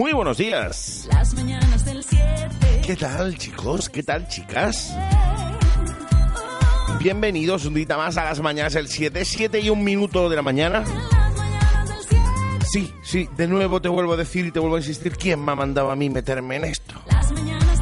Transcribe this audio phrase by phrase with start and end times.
[0.00, 1.06] Muy buenos días.
[1.12, 2.80] Las mañanas del 7.
[2.86, 3.90] ¿Qué tal, chicos?
[3.90, 4.96] ¿Qué tal, chicas?
[6.98, 10.40] Bienvenidos un día más a las mañanas del 7, 7 y un minuto de la
[10.40, 10.80] mañana.
[10.80, 12.64] Las mañanas del 7.
[12.64, 15.52] Sí, sí, de nuevo te vuelvo a decir y te vuelvo a insistir, ¿quién me
[15.52, 16.94] ha mandado a mí meterme en esto?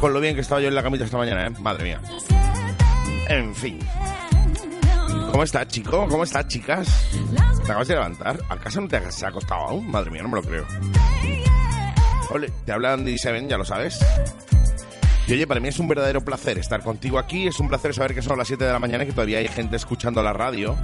[0.01, 1.51] Con lo bien que estaba yo en la camita esta mañana, ¿eh?
[1.61, 2.01] Madre mía.
[2.01, 3.33] del 7.
[3.33, 3.79] En fin.
[5.31, 6.05] ¿Cómo estás, chico?
[6.09, 7.07] ¿Cómo estás, chicas?
[7.63, 8.41] ¿Te acabas de levantar?
[8.49, 9.89] ¿Acaso no te has acostado aún?
[9.89, 10.65] Madre mía, no me lo creo.
[12.29, 13.99] Ole, te habla Andy Seven, ya lo sabes.
[15.27, 17.47] Y oye, para mí es un verdadero placer estar contigo aquí.
[17.47, 19.47] Es un placer saber que son las 7 de la mañana y que todavía hay
[19.47, 20.75] gente escuchando la radio.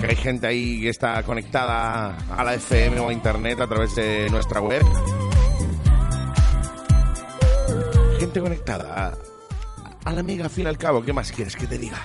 [0.00, 3.94] Que hay gente ahí que está conectada a la FM o a internet a través
[3.94, 4.82] de nuestra web.
[8.18, 9.14] Gente conectada
[10.04, 11.02] a, la amiga, al fin y al cabo.
[11.02, 11.98] ¿Qué más quieres que te diga?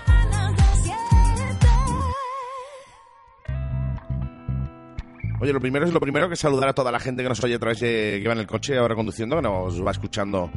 [5.42, 7.56] Oye, lo primero es lo primero que saludar a toda la gente que nos oye
[7.56, 10.52] a través de que va en el coche ahora conduciendo, que nos va escuchando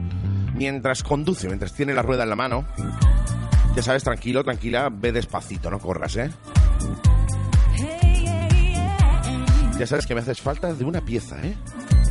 [0.55, 2.67] mientras conduce, mientras tiene la rueda en la mano.
[3.75, 6.31] Ya sabes, tranquilo, tranquila, ve despacito, no corras, ¿eh?
[9.79, 11.57] Ya sabes que me haces falta de una pieza, ¿eh?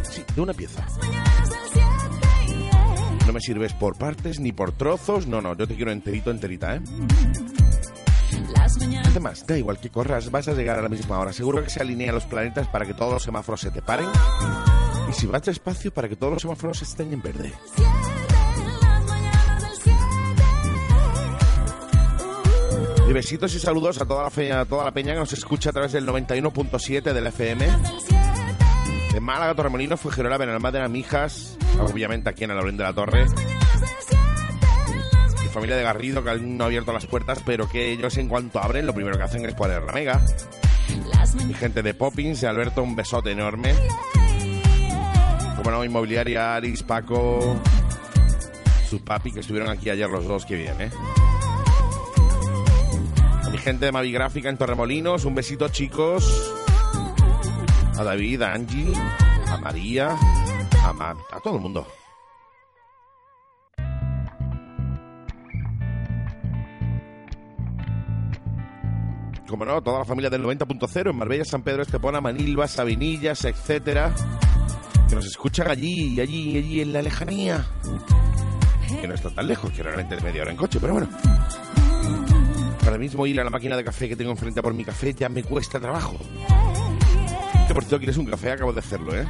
[0.10, 0.84] Sí, de una pieza.
[3.28, 6.76] No me sirves por partes ni por trozos, no, no, yo te quiero enterito, enterita,
[6.78, 6.82] ¿eh?
[9.06, 11.32] Además, da igual que corras, vas a llegar a la misma hora.
[11.34, 14.08] Seguro que se alinean los planetas para que todos los semáforos se te paren.
[15.10, 17.54] Y si vas despacio, para que todos los semáforos estén en verde.
[18.82, 20.00] las mañanas del 7.
[23.10, 25.70] Y besitos y saludos a toda la, fe- a toda la peña que nos escucha
[25.70, 27.68] a través del 91.7 del FM.
[29.14, 33.26] De Málaga, Torremolinos, Fuengirola, Benalmádena, Mijas, obviamente aquí en el Laurín de la Torre.
[35.54, 38.28] Mi familia de Garrido, que aún no ha abierto las puertas, pero que ellos en
[38.28, 40.20] cuanto abren, lo primero que hacen es poner la mega.
[41.48, 43.76] Y gente de Poppins, de Alberto, un besote enorme.
[45.56, 47.56] Como no, Inmobiliaria, Aris, Paco,
[48.90, 50.90] su papi, que estuvieron aquí ayer los dos, que bien, ¿eh?
[53.52, 56.52] Mi gente de Mavigráfica en Torremolinos, un besito, chicos.
[57.96, 58.92] A David, a Angie,
[59.48, 60.18] a María,
[60.84, 61.86] a, Ma- a todo el mundo.
[69.54, 74.12] Como no, toda la familia del 90.0 en Marbella, San Pedro, Estepona, Manilva, Sabinillas, etcétera.
[75.08, 77.64] Que nos escuchan allí, allí, allí en la lejanía.
[79.00, 81.08] Que no está tan lejos, que realmente es media hora en coche, pero bueno.
[82.84, 85.30] Ahora mismo ir a la máquina de café que tengo enfrente por mi café ya
[85.30, 86.18] me cuesta trabajo.
[87.68, 88.54] Que por cierto, ¿quieres un café?
[88.54, 89.28] Acabo de hacerlo, ¿eh?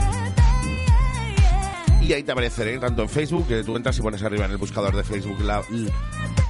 [2.02, 4.58] y ahí te apareceré, tanto en Facebook, que tú entras y pones arriba en el
[4.58, 5.62] buscador de Facebook la,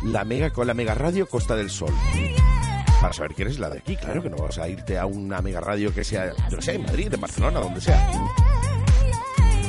[0.04, 1.94] la Mega con la Mega Radio Costa del Sol.
[3.02, 5.42] Para saber quién es la de aquí, claro que no vas a irte a una
[5.42, 8.12] Mega Radio que sea, yo no sé, en Madrid, en Barcelona, donde sea.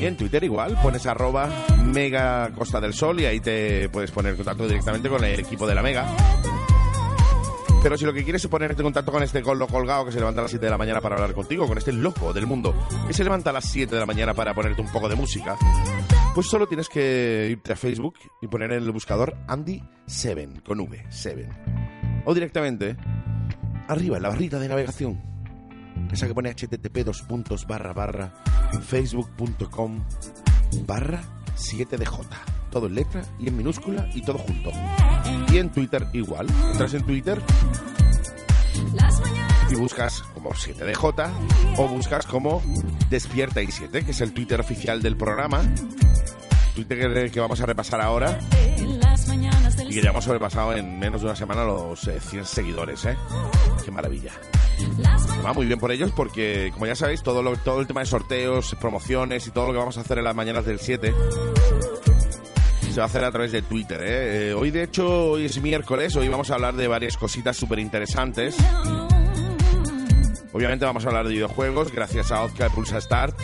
[0.00, 1.48] Y en Twitter igual, pones arroba
[1.84, 5.66] Mega Costa del Sol y ahí te puedes poner en contacto directamente con el equipo
[5.66, 6.06] de la Mega.
[7.84, 10.18] Pero si lo que quieres es ponerte en contacto con este golo colgado que se
[10.18, 12.74] levanta a las 7 de la mañana para hablar contigo, con este loco del mundo
[13.06, 15.54] que se levanta a las 7 de la mañana para ponerte un poco de música,
[16.34, 21.04] pues solo tienes que irte a Facebook y poner en el buscador Andy7 con V,
[21.10, 21.46] 7.
[22.24, 22.96] O directamente
[23.86, 25.20] arriba en la barrita de navegación,
[26.10, 28.32] esa que pone http dos puntos barra barra
[28.80, 30.02] facebook.com
[30.86, 31.20] barra
[31.54, 32.63] 7dj.
[32.74, 34.70] Todo en letra y en minúscula y todo junto.
[35.52, 36.48] Y en Twitter igual.
[36.72, 37.40] Entras en Twitter
[39.70, 41.30] y buscas como 7DJ
[41.78, 42.60] o buscas como
[43.08, 45.62] Despierta y 7, que es el Twitter oficial del programa.
[46.74, 48.40] Twitter que- vamos a repasar ahora
[49.88, 53.16] y que ya hemos sobrepasado en menos de una semana los eh, 100 seguidores, ¿eh?
[53.84, 54.32] Qué maravilla.
[55.46, 58.06] Va muy bien por ellos porque, como ya sabéis, todo, lo- todo el tema de
[58.06, 61.14] sorteos, promociones y todo lo que vamos a hacer en las mañanas del 7
[62.94, 64.00] se va a hacer a través de Twitter.
[64.00, 64.50] ¿eh?
[64.50, 67.80] Eh, hoy, de hecho, hoy es miércoles, hoy vamos a hablar de varias cositas súper
[67.80, 68.56] interesantes.
[70.52, 73.36] Obviamente vamos a hablar de videojuegos gracias a Ozka de Pulsa Start.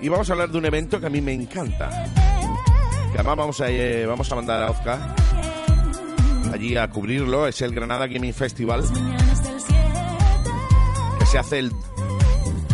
[0.00, 1.90] Y vamos a hablar de un evento que a mí me encanta.
[3.10, 5.16] Que además vamos a, eh, vamos a mandar a Ozka
[6.52, 7.48] allí a cubrirlo.
[7.48, 9.74] Es el Granada Gaming Festival mañanas del 7.
[11.18, 11.72] que se hace el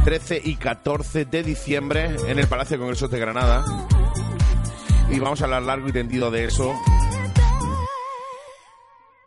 [0.04, 3.64] 13 y 14 de diciembre en el Palacio de Congresos de Granada.
[5.10, 6.74] Y vamos a hablar largo y tendido de eso.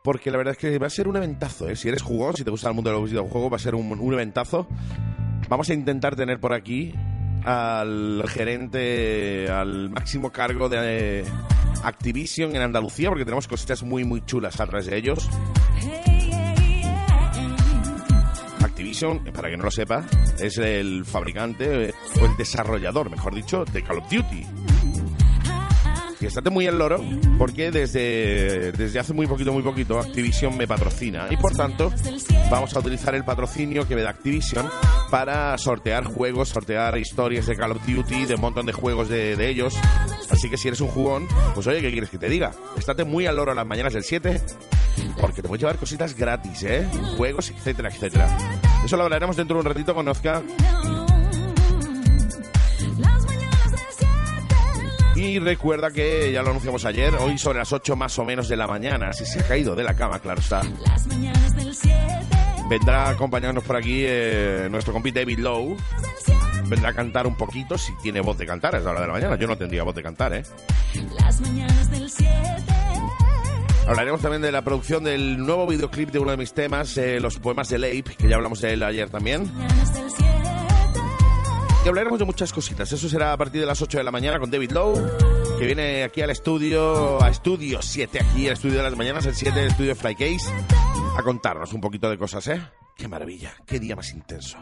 [0.04, 1.78] Porque la verdad es que va a ser un eventazo, ¿eh?
[1.78, 3.98] Si eres jugón, si te gusta el mundo de los videojuegos, va a ser un,
[3.98, 4.68] un eventazo.
[5.48, 6.94] Vamos a intentar tener por aquí
[7.46, 11.26] al gerente, al máximo cargo de eh,
[11.84, 15.30] Activision en Andalucía, porque tenemos cositas muy, muy chulas a través de ellos.
[19.34, 20.06] Para que no lo sepa,
[20.40, 24.46] es el fabricante o el desarrollador, mejor dicho, de Call of Duty.
[26.22, 27.04] Y estate muy al loro,
[27.38, 31.28] porque desde, desde hace muy poquito, muy poquito, Activision me patrocina.
[31.30, 31.92] Y por tanto,
[32.50, 34.66] vamos a utilizar el patrocinio que me da Activision
[35.12, 39.36] para sortear juegos, sortear historias de Call of Duty, de un montón de juegos de,
[39.36, 39.76] de ellos.
[40.30, 42.54] Así que si eres un jugón, pues oye, ¿qué quieres que te diga?
[42.78, 44.42] Estate muy al loro a las mañanas del 7,
[45.20, 46.88] porque te voy a llevar cositas gratis, ¿eh?
[47.18, 48.38] Juegos, etcétera, etcétera.
[48.86, 50.44] Eso lo hablaremos dentro de un ratito con Ozka.
[53.00, 53.80] Las mañanas del
[55.16, 55.20] 7.
[55.20, 58.56] Y recuerda que ya lo anunciamos ayer, hoy sobre las 8 más o menos de
[58.56, 60.62] la mañana, si se ha caído de la cama, claro está.
[60.86, 61.96] Las mañanas del 7.
[62.70, 65.76] Vendrá a acompañarnos por aquí eh, nuestro compi David Lowe.
[66.68, 69.14] Vendrá a cantar un poquito, si tiene voz de cantar a esa hora de la
[69.14, 69.36] mañana.
[69.36, 70.44] Yo no tendría voz de cantar, ¿eh?
[71.20, 72.85] Las mañanas del 7.
[73.88, 77.38] Hablaremos también de la producción del nuevo videoclip de uno de mis temas, eh, Los
[77.38, 79.52] Poemas de Leip, que ya hablamos de él ayer también.
[79.54, 80.26] Mañanas del 7.
[81.86, 82.92] Y hablaremos de muchas cositas.
[82.92, 85.00] Eso será a partir de las 8 de la mañana con David Lowe,
[85.60, 89.36] que viene aquí al estudio, a Estudio 7, aquí al estudio de las mañanas, el
[89.36, 90.52] 7 del estudio Flycase,
[91.16, 92.60] a contarnos un poquito de cosas, ¿eh?
[92.98, 94.58] Qué maravilla, qué día más intenso.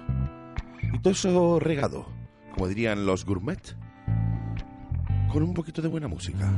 [0.92, 2.08] Y todo eso regado,
[2.54, 3.74] como dirían los gourmet,
[5.31, 6.54] con un poquito de buena música.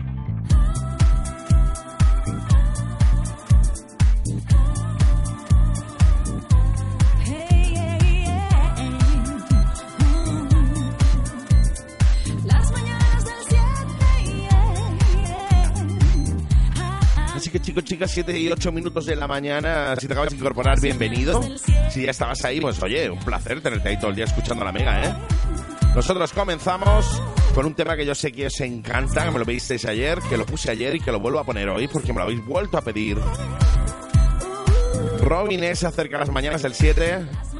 [17.75, 19.95] Chicos, chicas, 7 y 8 minutos de la mañana.
[19.97, 21.41] Si te acabas de incorporar, bienvenido.
[21.89, 24.71] Si ya estabas ahí, pues oye, un placer tenerte ahí todo el día escuchando la
[24.71, 25.13] mega, ¿eh?
[25.93, 27.21] Nosotros comenzamos
[27.53, 30.37] con un tema que yo sé que os encanta, que me lo pedisteis ayer, que
[30.37, 32.77] lo puse ayer y que lo vuelvo a poner hoy porque me lo habéis vuelto
[32.77, 33.17] a pedir.
[35.21, 37.25] Robin S acerca 7 Las mañanas del 7.
[37.29, 37.53] Las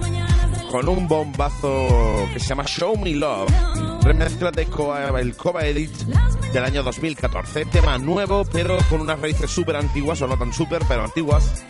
[0.00, 3.95] mañanas del con un bombazo que se llama Show Me Love.
[4.06, 5.34] Remezcla de Coa- el
[5.66, 5.90] Edit
[6.52, 7.64] del año 2014.
[7.64, 11.64] Tema nuevo, pero con unas raíces súper antiguas, o no tan súper, pero antiguas.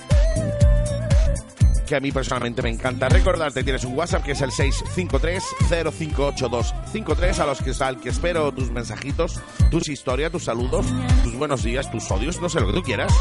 [1.87, 3.09] Que a mí personalmente me encanta.
[3.09, 8.71] Recordarte, tienes un WhatsApp que es el 653-058253, a los que al que espero tus
[8.71, 9.41] mensajitos,
[9.71, 10.85] tus historias, tus saludos,
[11.25, 13.15] tus buenos días, tus odios, no sé lo que tú quieras.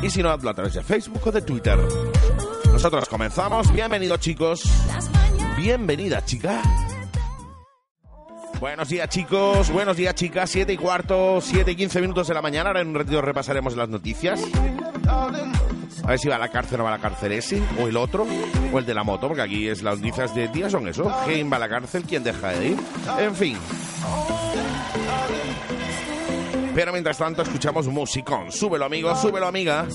[0.00, 1.76] Y si no, hazlo a través de Facebook o de Twitter.
[2.66, 3.72] Nosotros comenzamos.
[3.72, 4.62] Bienvenidos, chicos.
[5.56, 6.62] Bienvenida, chica.
[8.62, 9.72] Buenos días, chicos.
[9.72, 10.48] Buenos días, chicas.
[10.48, 12.70] Siete y cuarto, siete y quince minutos de la mañana.
[12.70, 14.40] Ahora en un ratito repasaremos las noticias.
[15.08, 17.96] A ver si va a la cárcel o va a la cárcel ese, o el
[17.96, 18.24] otro,
[18.72, 21.12] o el de la moto, porque aquí es las noticias de día son eso.
[21.26, 22.04] ¿Quién va a la cárcel?
[22.04, 22.78] ¿Quién deja de ir?
[23.18, 23.58] En fin.
[26.72, 28.52] Pero mientras tanto escuchamos musicón.
[28.52, 29.88] Súbelo, amigo, súbelo, amiga.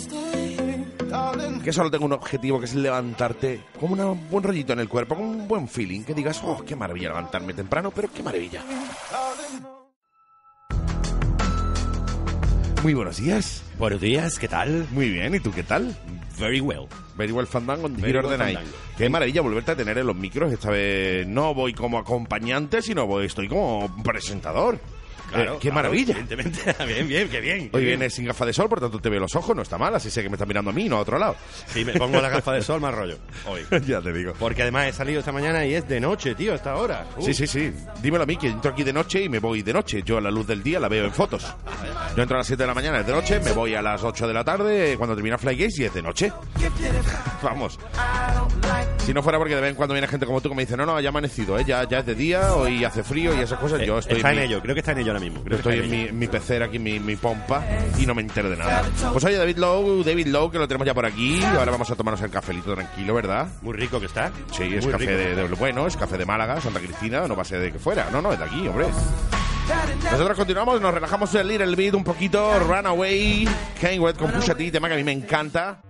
[1.64, 5.16] Que solo tengo un objetivo, que es levantarte con un buen rollito en el cuerpo,
[5.16, 6.04] con un buen feeling.
[6.04, 8.64] Que digas, oh, qué maravilla levantarme temprano, pero qué maravilla.
[12.84, 13.64] Muy buenos días.
[13.78, 14.88] Buenos días, ¿qué tal?
[14.92, 15.96] Muy bien, ¿y tú qué tal?
[16.38, 16.88] Very well.
[17.18, 18.56] Very well Fandango, Very well the Night.
[18.56, 18.78] Fandango.
[18.98, 20.54] Qué maravilla volverte a tener en los micros.
[20.54, 24.80] Esta vez no voy como acompañante, sino voy, estoy como presentador.
[25.30, 26.12] Claro, Eh, ¡Qué claro, maravilla!
[26.18, 26.60] Evidentemente.
[26.86, 27.70] bien, bien, qué bien.
[27.70, 28.00] qué Hoy bien.
[28.00, 30.10] vienes sin gafas de sol, por tanto te veo los ojos, no está mal, así
[30.10, 31.36] sé que me está mirando a mí, no a otro lado.
[31.68, 33.18] Si me pongo la gafa de sol, más rollo.
[33.48, 33.62] Hoy.
[33.86, 34.34] ya te digo.
[34.40, 37.06] Porque además he salido esta mañana y es de noche, tío, esta hora.
[37.18, 37.22] Uh.
[37.26, 37.74] Sí, sí, sí.
[38.02, 40.02] Dímelo a mí, que entro aquí de noche y me voy de noche.
[40.04, 41.46] Yo a la luz del día la veo en fotos.
[42.16, 44.04] Yo entro a las 7 de la mañana, es de noche, me voy a las
[44.04, 46.32] 8 de la tarde, cuando termina Flygates y es de noche.
[47.44, 47.78] Vamos.
[49.06, 50.76] Si no fuera porque de vez en cuando viene gente como tú que me dice,
[50.76, 51.64] no, no, ya ha amanecido, ¿eh?
[51.66, 53.80] ya, ya es de día, hoy hace frío y esas cosas.
[53.80, 55.44] Eh, Yo estoy está en mi- ello, creo que está en ello ahora mismo.
[55.44, 56.12] Creo estoy en ello.
[56.14, 57.64] mi, mi pecera aquí, mi, mi pompa,
[57.98, 58.84] y no me entero de nada.
[59.12, 61.42] Pues oye, David Lowe, David Lowe, que lo tenemos ya por aquí.
[61.44, 63.48] Ahora vamos a tomarnos el cafelito tranquilo, ¿verdad?
[63.62, 64.32] Muy rico que está.
[64.52, 67.42] Sí, es Muy café de, de- bueno, es café de Málaga, Santa Cristina, no va
[67.42, 68.10] a ser de que fuera.
[68.12, 68.88] No, no, es de aquí, hombre.
[70.12, 72.58] Nosotros continuamos, nos relajamos el Little Beat un poquito.
[72.60, 73.48] Runaway,
[73.82, 75.82] Kane West con Pusha T, tema que a mí me encanta.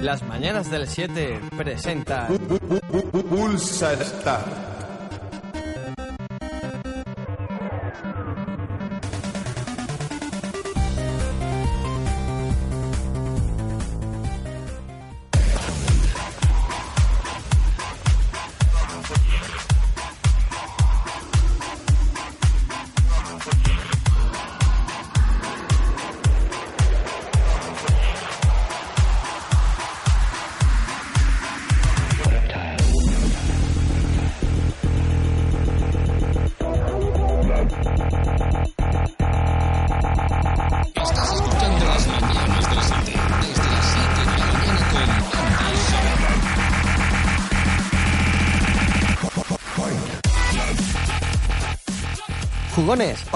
[0.00, 2.28] Las mañanas del 7 presenta
[3.28, 4.75] Pulsa esta.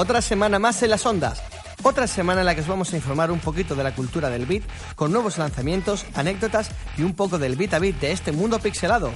[0.00, 1.42] Otra semana más en las ondas.
[1.82, 4.46] Otra semana en la que os vamos a informar un poquito de la cultura del
[4.46, 4.62] beat,
[4.96, 9.12] con nuevos lanzamientos, anécdotas y un poco del beat a beat de este mundo pixelado.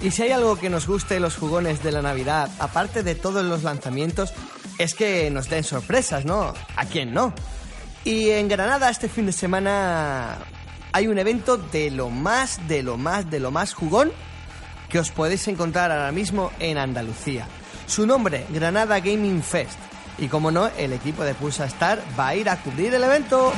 [0.00, 3.44] Y si hay algo que nos guste los jugones de la Navidad, aparte de todos
[3.44, 4.32] los lanzamientos,
[4.78, 6.54] es que nos den sorpresas, ¿no?
[6.76, 7.34] ¿A quién no?
[8.04, 10.38] Y en Granada este fin de semana
[10.92, 14.12] hay un evento de lo más, de lo más, de lo más jugón
[14.88, 17.46] que os podéis encontrar ahora mismo en Andalucía.
[17.86, 19.78] Su nombre, Granada Gaming Fest.
[20.18, 23.52] Y como no, el equipo de Pulsa Star va a ir a cubrir el evento.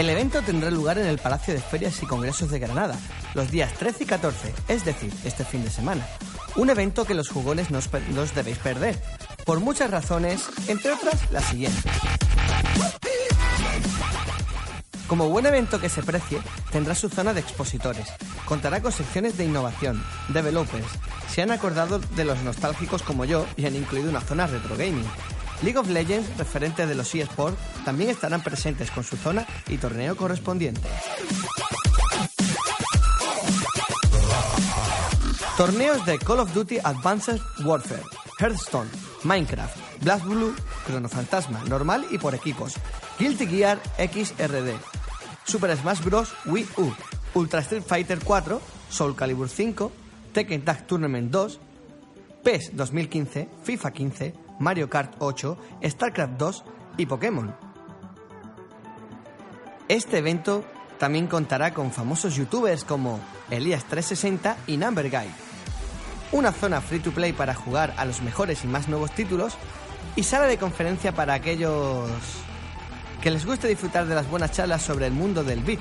[0.00, 2.98] El evento tendrá lugar en el Palacio de Ferias y Congresos de Granada,
[3.34, 6.06] los días 13 y 14, es decir, este fin de semana.
[6.56, 8.98] Un evento que los jugones no os, no os debéis perder,
[9.44, 11.90] por muchas razones, entre otras la siguiente.
[15.06, 16.40] Como buen evento que se precie,
[16.72, 18.08] tendrá su zona de expositores.
[18.46, 20.86] Contará con secciones de innovación, developers.
[21.28, 25.04] Se han acordado de los nostálgicos como yo y han incluido una zona retro gaming.
[25.62, 30.16] League of Legends, referentes de los eSports, también estarán presentes con su zona y torneo
[30.16, 30.88] correspondiente.
[35.56, 38.02] Torneos de Call of Duty Advanced Warfare,
[38.38, 38.88] Hearthstone,
[39.24, 40.54] Minecraft, BlazBlue,
[40.86, 42.74] Chrono Fantasma, normal y por equipos,
[43.18, 44.74] Guilty Gear XRD,
[45.44, 46.32] Super Smash Bros.
[46.46, 46.90] Wii U,
[47.34, 49.92] Ultra Street Fighter 4, Soul Calibur 5,
[50.32, 51.58] Tekken Tag Tournament 2,
[52.42, 56.64] PES 2015, FIFA 15, Mario Kart 8, StarCraft 2
[56.98, 57.52] y Pokémon.
[59.88, 60.64] Este evento
[60.98, 63.18] también contará con famosos youtubers como
[63.50, 65.10] Elías360 y Number.
[66.30, 69.54] Una zona free to play para jugar a los mejores y más nuevos títulos
[70.14, 72.08] y sala de conferencia para aquellos
[73.20, 75.80] que les guste disfrutar de las buenas charlas sobre el mundo del beat.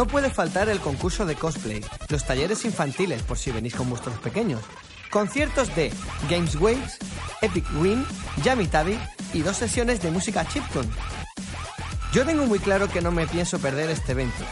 [0.00, 4.18] No puede faltar el concurso de cosplay, los talleres infantiles por si venís con vuestros
[4.20, 4.62] pequeños,
[5.10, 5.92] conciertos de
[6.30, 6.96] Games Waves,
[7.42, 8.02] Epic Win,
[8.42, 8.98] Yami Tabi
[9.34, 10.88] y dos sesiones de música chiptune.
[12.14, 14.42] Yo tengo muy claro que no me pienso perder este evento.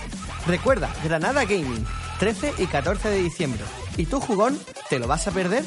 [0.46, 1.86] Recuerda, Granada Gaming,
[2.18, 3.64] 13 y 14 de diciembre.
[3.96, 5.64] ¿Y tú, jugón, te lo vas a perder?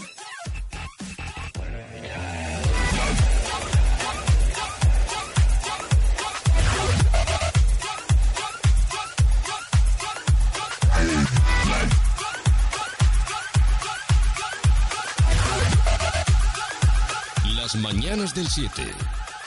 [18.12, 18.84] Mañanas del 7.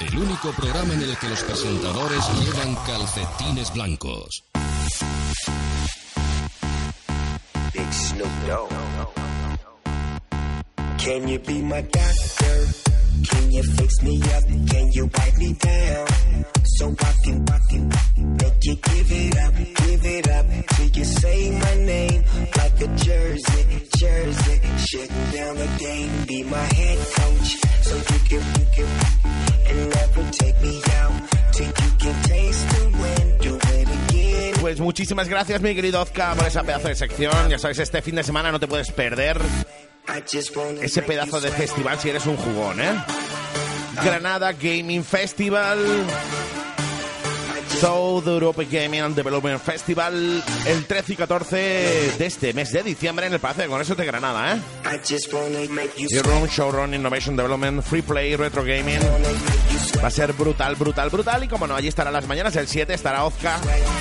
[0.01, 4.45] El único programa en el que los presentadores llevan calcetines blancos.
[7.75, 9.24] Big Snoop.
[11.05, 12.57] Can you be my doctor?
[13.29, 14.45] Can you fix me up?
[14.71, 16.07] Can you wipe me down?
[16.65, 17.89] So I can, I can
[18.39, 22.25] make you give it up, give it up till you say my name
[22.57, 24.61] like a jersey, jersey.
[24.79, 27.49] Shutting down the game, be my head coach,
[27.83, 28.89] so you can, you can,
[29.69, 31.13] and never take me out
[31.53, 33.41] till you can taste the wind.
[33.43, 34.55] Do it again.
[34.59, 37.51] Pues muchísimas gracias, mi querido Ozka, por esa pedazo de sección.
[37.51, 39.39] Ya sabes, este fin de semana no te puedes perder
[40.83, 42.95] ese pedazo de festival si eres un jugón, ¿eh?
[44.03, 45.79] Granada Gaming Festival.
[47.81, 51.57] South Europe Gaming and Development Festival el 13 y 14
[52.19, 54.61] de este mes de diciembre en el Palacio de Congresos de Granada, ¿eh?
[56.49, 59.01] Showrun, Innovation Development, Free Play, Retro Gaming.
[60.03, 61.45] Va a ser brutal, brutal, brutal.
[61.45, 63.59] Y como no, allí estará las mañanas, el 7 estará Ozka,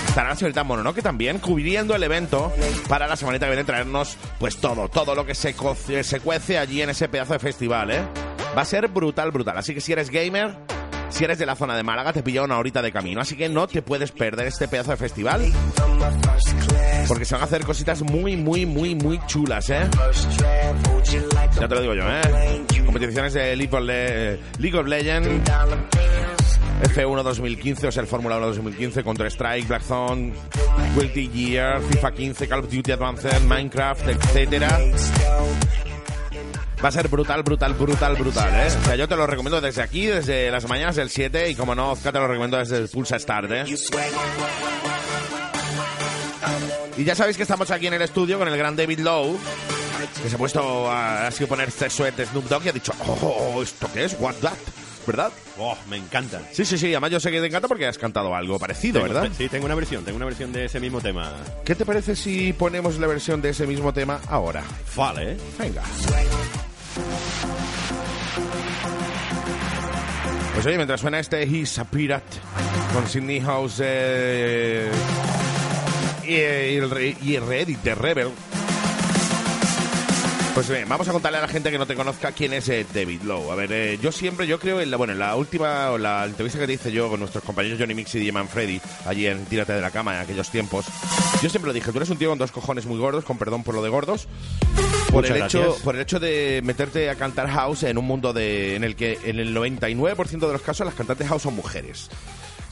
[0.08, 2.52] estará la señorita Mononoke también, cubriendo el evento
[2.88, 5.56] para la semanita que viene traernos pues todo, todo lo que se,
[6.04, 8.02] se cuece allí en ese pedazo de festival, ¿eh?
[8.56, 9.58] Va a ser brutal, brutal.
[9.58, 10.56] Así que si eres gamer,
[11.14, 13.22] si eres de la zona de Málaga, te pilla una horita de camino.
[13.22, 15.42] Así que no te puedes perder este pedazo de festival.
[17.08, 19.88] Porque se van a hacer cositas muy, muy, muy, muy chulas, ¿eh?
[21.60, 22.64] Ya te lo digo yo, ¿eh?
[22.86, 26.60] Competiciones de League of, Le- League of Legends, dollar bills?
[26.96, 30.34] F1 2015, o sea, el Fórmula 1 2015, Counter-Strike, Blackthorn,
[30.98, 34.80] Guilty Gear, FIFA 15, Call of Duty Advanced, Minecraft, etcétera.
[36.84, 38.68] Va a ser brutal, brutal, brutal, brutal, ¿eh?
[38.82, 41.74] O sea, yo te lo recomiendo desde aquí, desde las mañanas del 7, y como
[41.76, 43.64] no, Ozka te lo recomiendo desde el Pulsa Start, ¿eh?
[46.98, 49.38] Y ya sabéis que estamos aquí en el estudio con el gran David Lowe,
[50.22, 52.74] que se ha puesto a, ha sido poner este suet de Snoop Dogg y ha
[52.74, 54.16] dicho, oh, ¿esto qué es?
[54.20, 54.54] What that?
[55.08, 55.32] ¿Verdad?
[55.58, 56.42] Oh, me encanta.
[56.52, 59.14] Sí, sí, sí, además yo sé que te encanta porque has cantado algo parecido, Tengo-
[59.14, 59.30] ¿verdad?
[59.38, 61.32] Sí, tengo una versión, tengo una versión de ese mismo tema.
[61.66, 64.64] ¿Qué te parece si ponemos la versión de ese mismo tema ahora?
[64.96, 65.38] Vale, ¿eh?
[65.60, 65.82] Venga.
[70.54, 72.38] Pues oye, mientras suena este He's a Pirate
[72.94, 74.92] con Sydney House eh,
[76.24, 78.30] y, y el, y el reedit de Rebel.
[80.54, 82.86] Pues bien, vamos a contarle a la gente que no te conozca quién es eh,
[82.94, 83.52] David Lowe.
[83.52, 86.26] A ver, eh, yo siempre, yo creo, en la, bueno, en la última, o la
[86.26, 89.46] entrevista que te hice yo con nuestros compañeros Johnny Mix y Jim Freddy, allí en
[89.46, 90.86] Tírate de la Cama en aquellos tiempos,
[91.42, 93.64] yo siempre lo dije, tú eres un tío con dos cojones muy gordos, con perdón
[93.64, 94.28] por lo de gordos,
[95.08, 98.32] por Muchas el hecho por el hecho de meterte a cantar house en un mundo
[98.32, 102.12] de en el que en el 99% de los casos las cantantes house son mujeres.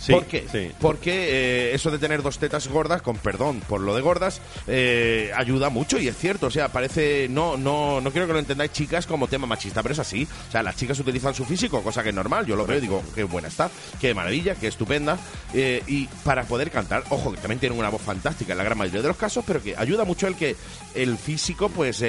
[0.01, 0.47] Sí, ¿Por qué?
[0.51, 0.71] sí.
[0.79, 5.31] Porque eh, eso de tener dos tetas gordas, con perdón por lo de gordas, eh,
[5.35, 6.47] ayuda mucho y es cierto.
[6.47, 7.27] O sea, parece.
[7.29, 10.27] No, no, no quiero que lo entendáis, chicas, como tema machista, pero es así.
[10.47, 12.47] O sea, las chicas utilizan su físico, cosa que es normal.
[12.47, 15.19] Yo lo veo y digo, qué buena está, qué maravilla, qué estupenda.
[15.53, 18.79] Eh, y para poder cantar, ojo, que también tienen una voz fantástica en la gran
[18.79, 20.55] mayoría de los casos, pero que ayuda mucho el que
[20.95, 22.03] el físico, pues.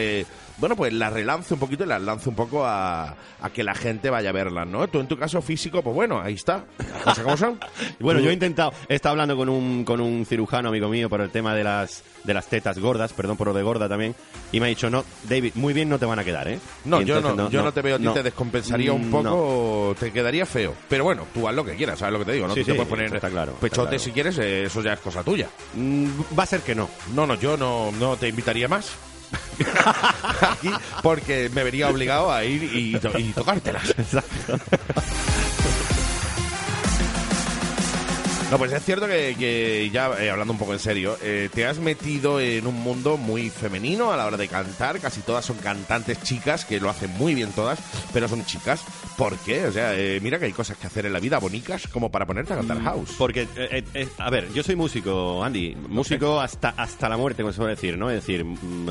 [0.58, 3.74] Bueno, pues la relance un poquito y la lance un poco a, a que la
[3.74, 4.86] gente vaya a verlas, ¿no?
[4.88, 6.64] Tú en tu caso físico, pues bueno, ahí está.
[7.22, 7.58] Cómo son.
[7.98, 11.20] Bueno, yo he intentado, he estado hablando con un, con un cirujano amigo mío por
[11.20, 14.14] el tema de las, de las tetas gordas, perdón por lo de gorda también,
[14.50, 16.58] y me ha dicho, no, David, muy bien no te van a quedar, ¿eh?
[16.84, 18.12] No, yo no, yo no, te veo a ti, no.
[18.12, 20.74] te descompensaría un Mm, poco, te quedaría feo.
[20.88, 22.48] Pero bueno, tú haz lo que quieras, ¿sabes lo que te digo?
[22.48, 23.98] No Sí, Tú te puedes poner está claro, está pechote claro.
[24.02, 25.48] si quieres, eh, eso ya es cosa tuya.
[25.74, 26.06] Mm,
[26.38, 26.88] va a ser que no.
[27.14, 28.92] No, no, yo no, no te invitaría más.
[31.02, 33.94] Porque me vería obligado a ir y, to- tocártelas.
[38.52, 41.64] No, pues es cierto que, que ya eh, hablando un poco en serio, eh, te
[41.64, 45.00] has metido en un mundo muy femenino a la hora de cantar.
[45.00, 47.78] Casi todas son cantantes chicas, que lo hacen muy bien todas,
[48.12, 48.84] pero son chicas.
[49.16, 49.64] ¿Por qué?
[49.64, 52.26] O sea, eh, mira que hay cosas que hacer en la vida bonicas como para
[52.26, 53.14] ponerte a cantar house.
[53.16, 53.48] Porque,
[54.18, 57.96] a ver, yo soy músico, Andy, músico hasta, hasta la muerte, como se suele decir,
[57.96, 58.10] ¿no?
[58.10, 58.90] Es decir, mm,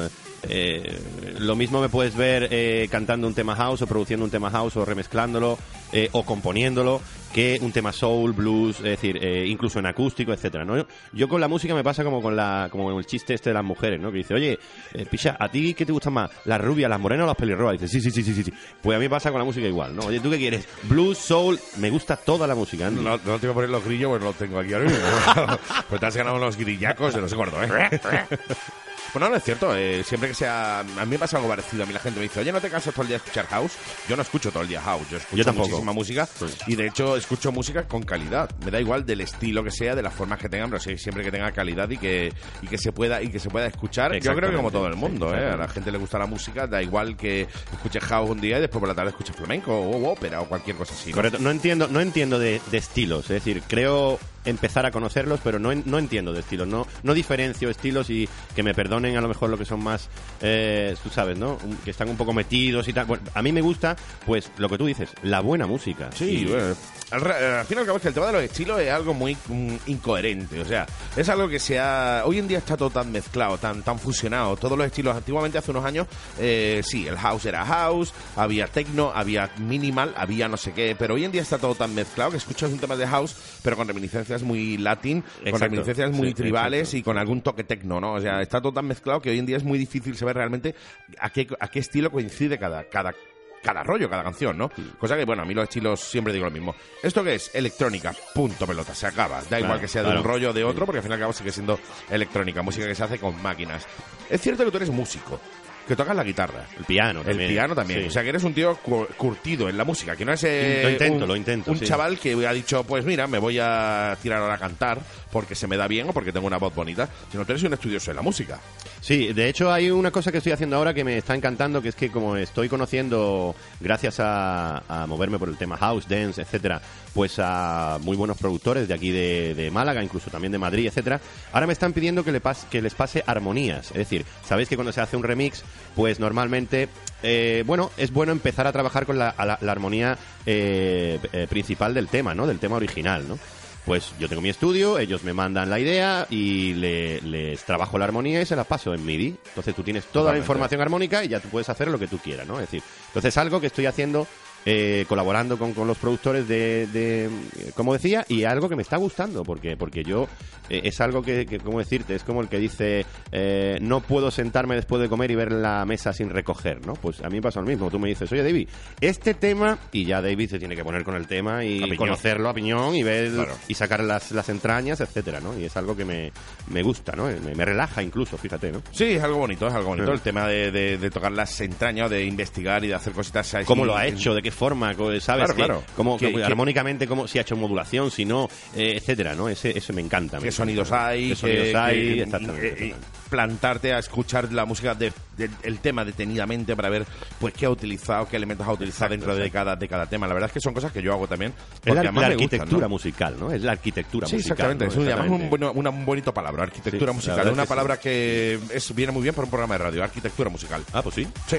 [1.37, 4.75] lo mismo me puedes ver eh, cantando un tema house o produciendo un tema house
[4.77, 5.59] o remezclándolo
[5.91, 7.01] eh, o componiéndolo
[7.33, 10.85] que un tema soul, blues, es decir, eh, incluso en acústico, etcétera, ¿no?
[11.13, 13.63] Yo con la música me pasa como con la como el chiste este de las
[13.63, 14.11] mujeres, ¿no?
[14.11, 14.59] Que dice, oye,
[14.93, 16.31] eh, picha, ¿a ti qué te gustan más?
[16.45, 17.79] ¿Las rubias, las morenas o las pelirrojas?
[17.79, 18.53] Dice, sí, sí, sí, sí, sí, sí.
[18.81, 20.03] Pues a mí me pasa con la música igual, ¿no?
[20.03, 20.67] Oye, ¿tú qué quieres?
[20.83, 23.03] Blues, soul, me gusta toda la música, Andy.
[23.03, 25.05] No, no te voy a poner los grillos, pues los tengo aquí ahora mismo.
[25.89, 27.99] pues te has ganado unos grillacos de los gordos, ¿eh?
[29.13, 29.75] Bueno, no es cierto.
[29.75, 30.79] eh, siempre que sea.
[30.79, 31.83] A mí me pasa algo parecido.
[31.83, 33.45] A mí la gente me dice, oye, ¿no te cansas todo el día de escuchar
[33.47, 33.73] house?
[34.07, 35.09] Yo no escucho todo el día house.
[35.09, 35.67] Yo escucho Yo tampoco.
[35.69, 36.25] muchísima música.
[36.25, 36.45] Sí.
[36.67, 38.49] Y de hecho, escucho música con calidad.
[38.63, 41.23] Me da igual del estilo que sea, de las formas que tengan, pero sí, siempre
[41.23, 44.17] que tenga calidad y que, y que se pueda y que se pueda escuchar.
[44.19, 45.49] Yo creo que como todo el mundo, ¿eh?
[45.51, 48.61] A la gente le gusta la música, da igual que escuches house un día y
[48.61, 51.09] después por la tarde escuches flamenco o ópera o cualquier cosa así.
[51.09, 51.15] ¿no?
[51.17, 51.37] Correcto.
[51.39, 53.25] No entiendo, no entiendo de, de estilos.
[53.25, 56.67] Es decir, creo empezar a conocerlos, pero no, no entiendo de estilos.
[56.67, 60.09] No, no diferencio estilos y que me perdonen a lo mejor lo que son más,
[60.41, 61.57] eh, tú sabes, ¿no?
[61.83, 63.05] Que están un poco metidos y tal.
[63.05, 66.09] Bueno, a mí me gusta, pues, lo que tú dices, la buena música.
[66.15, 66.75] Sí, Y- bueno,
[67.11, 69.13] al, al fin y al cabo es que el tema de los estilos es algo
[69.13, 70.85] muy mm, incoherente, o sea,
[71.17, 72.23] es algo que se ha...
[72.25, 75.15] Hoy en día está todo tan mezclado, tan, tan fusionado, todos los estilos.
[75.15, 76.07] Antiguamente, hace unos años,
[76.39, 81.15] eh, sí, el house era house, había techno, había minimal, había no sé qué, pero
[81.15, 83.87] hoy en día está todo tan mezclado que escuchas un tema de house, pero con
[83.87, 86.97] reminiscencias muy latin, con reminiscencias muy sí, tribales exacto.
[86.97, 88.13] y con algún toque techno, ¿no?
[88.13, 90.75] O sea, está todo tan mezclado que hoy en día es muy difícil saber realmente
[91.19, 93.13] a qué, a qué estilo coincide cada, cada,
[93.61, 94.71] cada rollo, cada canción, ¿no?
[94.97, 96.75] Cosa que, bueno, a mí los estilos siempre digo lo mismo.
[97.01, 97.53] ¿Esto qué es?
[97.53, 99.41] Electrónica, punto pelota, se acaba.
[99.49, 100.21] Da igual que sea de claro.
[100.21, 102.87] un rollo o de otro, porque al fin y al cabo sigue siendo electrónica, música
[102.87, 103.85] que se hace con máquinas.
[104.29, 105.39] Es cierto que tú eres músico,
[105.87, 106.65] que tocas la guitarra.
[106.77, 107.49] El piano El también.
[107.51, 108.01] piano también.
[108.01, 108.07] Sí.
[108.07, 110.81] O sea, que eres un tío cu- curtido en la música, que no es eh,
[110.83, 111.85] Lo intento, un, lo intento, un sí.
[111.85, 114.99] chaval que ha dicho, pues mira, me voy a tirar ahora a cantar
[115.31, 117.73] porque se me da bien o porque tengo una voz bonita, sino tú eres un
[117.73, 118.59] estudioso de la música.
[118.99, 121.89] Sí, de hecho hay una cosa que estoy haciendo ahora que me está encantando, que
[121.89, 126.81] es que como estoy conociendo, gracias a, a moverme por el tema house, dance, etcétera,
[127.13, 131.19] pues a muy buenos productores de aquí de, Málaga, incluso también de Madrid, etcétera,
[131.53, 133.87] ahora me están pidiendo que, le pas- que les pase armonías.
[133.91, 135.63] Es decir, sabéis que cuando se hace un remix,
[135.95, 136.89] pues normalmente,
[137.23, 141.93] eh, bueno, es bueno empezar a trabajar con la, la- la armonía eh, eh, principal
[141.93, 142.47] del tema, ¿no?
[142.47, 143.37] Del tema original, ¿no?
[143.85, 148.05] Pues yo tengo mi estudio, ellos me mandan la idea y le- les trabajo la
[148.05, 149.35] armonía y se la paso en MIDI.
[149.47, 152.19] Entonces tú tienes toda la información armónica y ya tú puedes hacer lo que tú
[152.19, 152.55] quieras, ¿no?
[152.55, 154.27] Es decir, entonces algo que estoy haciendo
[154.65, 157.29] eh, colaborando con, con los productores de, de,
[157.75, 160.27] como decía, y algo que me está gustando, porque porque yo
[160.69, 162.15] eh, es algo que, que, ¿cómo decirte?
[162.15, 165.83] Es como el que dice, eh, no puedo sentarme después de comer y ver la
[165.85, 166.93] mesa sin recoger, ¿no?
[166.93, 167.89] Pues a mí me pasa lo mismo.
[167.89, 168.69] Tú me dices, oye, David,
[168.99, 172.49] este tema, y ya David se tiene que poner con el tema y A conocerlo
[172.49, 173.53] a piñón y ver Claro.
[173.67, 175.57] y sacar las, las entrañas, etcétera, ¿no?
[175.57, 176.31] Y es algo que me,
[176.69, 177.25] me gusta, ¿no?
[177.25, 178.81] Me, me relaja incluso, fíjate, ¿no?
[178.91, 180.07] Sí, es algo bonito, es algo bonito.
[180.07, 180.13] Sí.
[180.13, 183.65] El tema de, de- de tocar las entrañas, de investigar y de hacer cositas así.
[183.65, 185.51] cómo lo ha hecho, de qué forma, co- ¿sabes?
[185.53, 186.17] Claro, claro.
[186.17, 189.49] Que- que- armónicamente, cómo, si ha hecho modulación, si no, eh, etcétera, ¿no?
[189.49, 190.37] Ese, eso me encanta.
[190.37, 190.57] me qué encanta.
[190.57, 192.95] sonidos hay, qué sonidos hay, exactamente, eh, exactamente.
[193.29, 197.05] plantarte a escuchar la música de- de- el tema detenidamente para ver
[197.39, 200.27] pues qué ha utilizado, qué elementos ha utilizado dentro de cada, de cada tema.
[200.27, 201.53] La verdad es que son cosas que yo hago también.
[201.85, 202.89] Es la, gustan, arquitectura ¿no?
[202.89, 203.51] musical, ¿no?
[203.51, 204.51] Es la arquitectura Sí, musical.
[204.53, 204.85] exactamente.
[204.85, 204.91] ¿no?
[204.91, 205.79] Es un, Exactamente.
[205.89, 207.47] un bonito palabra, arquitectura Sí, musical.
[207.47, 208.01] Es una que palabra sí.
[208.03, 210.83] que es, viene muy bien para un programa de radio, arquitectura musical.
[210.93, 211.27] Ah, pues sí.
[211.47, 211.57] Sí.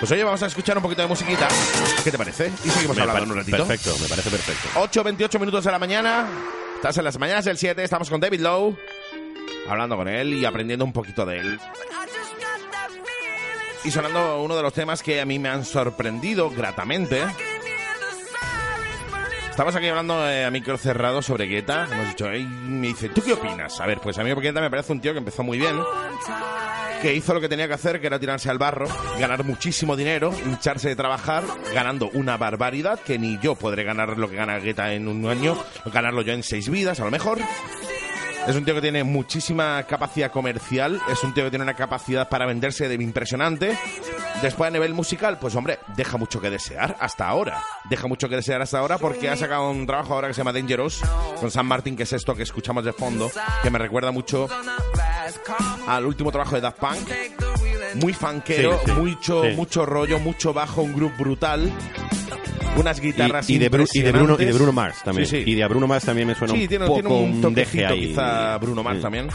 [0.00, 1.46] Pues oye, vamos a escuchar un poquito de musiquita.
[2.02, 2.50] ¿Qué te parece?
[2.64, 3.58] Y seguimos Me hablando un ratito.
[3.58, 4.68] Perfecto, me parece perfecto.
[4.76, 6.26] 8, 28 minutos de la mañana.
[6.76, 7.84] Estás en las mañanas del 7.
[7.84, 8.78] Estamos con David Lowe.
[9.68, 11.60] Hablando con él y aprendiendo un poquito de él.
[13.84, 17.22] Y sonando uno de los temas que a mí me han sorprendido gratamente.
[19.60, 21.86] Estamos aquí hablando eh, a micro cerrado sobre Guetta.
[21.92, 23.78] Hemos dicho, y me dice, ¿tú qué opinas?
[23.78, 25.78] A ver, pues a mí Guetta me parece un tío que empezó muy bien.
[27.02, 28.86] Que hizo lo que tenía que hacer, que era tirarse al barro,
[29.18, 31.44] ganar muchísimo dinero, hincharse de trabajar,
[31.74, 35.62] ganando una barbaridad, que ni yo podré ganar lo que gana Guetta en un año,
[35.92, 37.38] ganarlo yo en seis vidas, a lo mejor.
[38.48, 42.28] Es un tío que tiene muchísima capacidad comercial, es un tío que tiene una capacidad
[42.28, 43.78] para venderse de impresionante.
[44.42, 47.62] Después a nivel musical, pues hombre, deja mucho que desear hasta ahora.
[47.88, 50.52] Deja mucho que desear hasta ahora porque ha sacado un trabajo ahora que se llama
[50.52, 51.02] Dangerous
[51.38, 53.30] con San Martin, que es esto que escuchamos de fondo,
[53.62, 54.48] que me recuerda mucho
[55.86, 57.08] al último trabajo de Daft Punk.
[57.96, 58.54] Muy Sí,
[58.86, 59.56] sí, mucho, sí.
[59.56, 61.70] mucho rollo, mucho bajo, un grupo brutal.
[62.76, 65.26] Unas guitarras Y, y de Bru- y de Bruno y de Bruno Mars también.
[65.26, 65.50] Sí, sí.
[65.50, 67.14] Y de Bruno Mars también me suena Sí, un tiene, poco tiene
[67.46, 68.06] un deje toquecito ahí.
[68.08, 69.02] quizá Bruno Mars Sí.
[69.02, 69.28] también.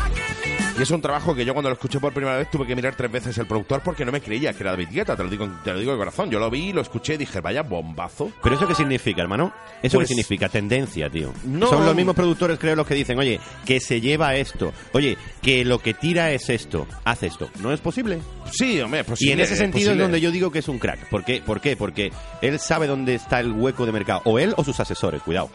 [0.78, 2.96] Y es un trabajo que yo cuando lo escuché por primera vez tuve que mirar
[2.96, 5.48] tres veces el productor porque no me creía que era David Guetta, te lo digo,
[5.64, 6.30] te lo digo de corazón.
[6.30, 8.30] Yo lo vi, lo escuché y dije, vaya bombazo.
[8.44, 9.54] ¿Pero eso qué significa, hermano?
[9.82, 10.50] ¿Eso Pues- qué significa?
[10.50, 11.32] Tendencia, tío.
[11.46, 11.68] No.
[11.68, 14.74] Son los mismos productores, creo, los que dicen, oye, que se lleva esto.
[14.92, 16.86] Oye, que lo que tira es esto.
[17.06, 17.50] Haz esto.
[17.62, 18.20] ¿No es posible?
[18.52, 20.68] Sí, hombre, es y posible, en ese es sentido es donde yo digo que es
[20.68, 21.08] un crack.
[21.10, 21.42] ¿Por qué?
[21.42, 21.78] ¿Por qué?
[21.78, 22.12] Porque
[22.42, 24.22] él sabe dónde está el hueco de mercado.
[24.26, 25.50] O él o sus asesores, cuidado.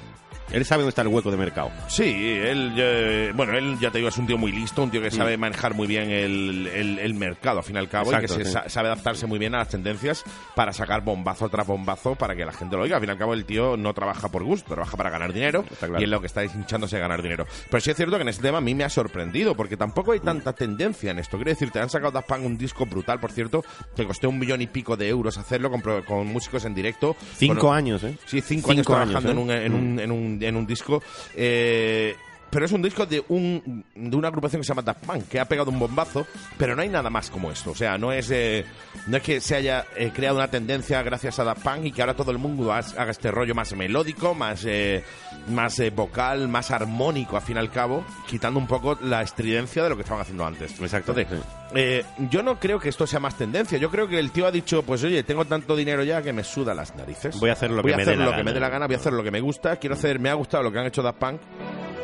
[0.52, 1.70] Él sabe dónde está el hueco de mercado.
[1.88, 5.00] Sí, él, eh, bueno, él ya te digo, es un tío muy listo, un tío
[5.00, 8.14] que sabe manejar muy bien el, el- el mercado, al fin y al cabo, y
[8.14, 8.52] Exacto, que se sí.
[8.52, 10.24] sa- sabe adaptarse muy bien a las tendencias
[10.56, 12.96] para sacar bombazo tras bombazo para que la gente lo oiga.
[12.96, 15.64] Al fin y al cabo, el tío no trabaja por gusto, trabaja para ganar dinero,
[15.78, 16.00] claro.
[16.00, 17.46] y es lo que está hinchándose a ganar dinero.
[17.70, 20.12] Pero sí es cierto que en este tema a mí me ha sorprendido, porque tampoco
[20.12, 21.36] hay tanta tendencia en esto.
[21.36, 24.38] Quiero decir, te han sacado Daft Punk un disco brutal, por cierto, que costó un
[24.38, 27.16] millón y pico de euros hacerlo con, con músicos en directo.
[27.36, 28.16] Cinco Con- años, ¿eh?
[28.26, 29.64] Sí, cinco, años Cinco trabajando años, en, un, ¿eh?
[29.66, 31.02] en, un, en, un, en un disco.
[31.34, 32.16] eh,
[32.50, 35.38] pero es un disco de un de una agrupación que se llama Daft Punk, que
[35.40, 36.26] ha pegado un bombazo,
[36.58, 37.70] pero no hay nada más como esto.
[37.70, 38.64] O sea, no es, eh,
[39.06, 42.02] no es que se haya eh, creado una tendencia gracias a Daft Punk y que
[42.02, 45.02] ahora todo el mundo ha- haga este rollo más melódico, más, eh,
[45.48, 49.82] más eh, vocal, más armónico, al fin y al cabo, quitando un poco la estridencia
[49.82, 50.72] de lo que estaban haciendo antes.
[50.80, 51.74] Exacto, Entonces, sí.
[51.76, 53.78] eh, yo no creo que esto sea más tendencia.
[53.78, 56.42] Yo creo que el tío ha dicho, pues oye, tengo tanto dinero ya que me
[56.44, 57.38] suda las narices.
[57.38, 58.44] Voy a hacer lo Voy que a me hacer la lo que gana.
[58.44, 59.76] me dé la gana, voy a hacer lo que me gusta.
[59.76, 61.40] Quiero hacer, me ha gustado lo que han hecho Daft Punk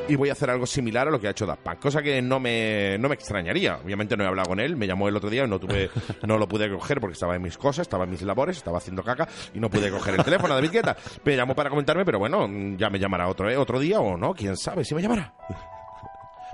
[0.09, 2.21] y voy a hacer algo similar a lo que ha hecho Daft Punk, cosa que
[2.23, 3.79] no me, no me extrañaría.
[3.85, 5.90] Obviamente no he hablado con él, me llamó el otro día y no tuve,
[6.23, 9.03] no lo pude coger porque estaba en mis cosas, estaba en mis labores, estaba haciendo
[9.03, 10.97] caca y no pude coger el teléfono de David.
[11.25, 13.57] Me llamó para comentarme, pero bueno, ya me llamará otro, ¿eh?
[13.57, 15.35] otro día o no, quién sabe si me llamará.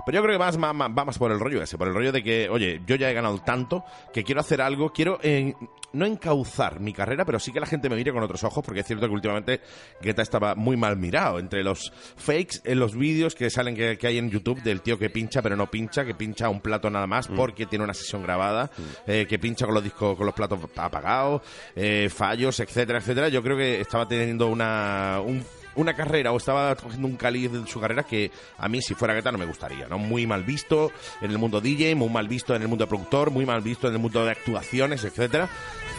[0.05, 1.93] Pero yo creo que más, más- más- va más por el rollo ese, por el
[1.93, 5.53] rollo de que, oye, yo ya he ganado tanto que quiero hacer algo, quiero eh,
[5.93, 8.81] no encauzar mi carrera, pero sí que la gente me mire con otros ojos, porque
[8.81, 9.61] es cierto que últimamente
[10.01, 11.39] Guetta estaba muy mal mirado.
[11.39, 14.97] Entre los fakes, en los vídeos que salen que, que hay en YouTube del tío
[14.97, 18.23] que pincha pero no pincha, que pincha un plato nada más porque tiene una sesión
[18.23, 18.71] grabada,
[19.07, 21.41] eh, que pincha con los discos, con los platos apagados,
[21.75, 23.29] eh, fallos, etcétera, etcétera.
[23.29, 27.65] Yo creo que estaba teniendo una, un una carrera o estaba cogiendo un caliz de
[27.67, 29.97] su carrera que a mí si fuera Guetta no me gustaría, ¿no?
[29.97, 33.31] Muy mal visto en el mundo DJ, muy mal visto en el mundo de productor,
[33.31, 35.49] muy mal visto en el mundo de actuaciones, etcétera.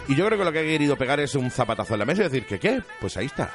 [0.09, 2.23] Y yo creo que lo que ha querido pegar es un zapatazo en la mesa
[2.23, 3.51] y decir que qué, pues ahí está.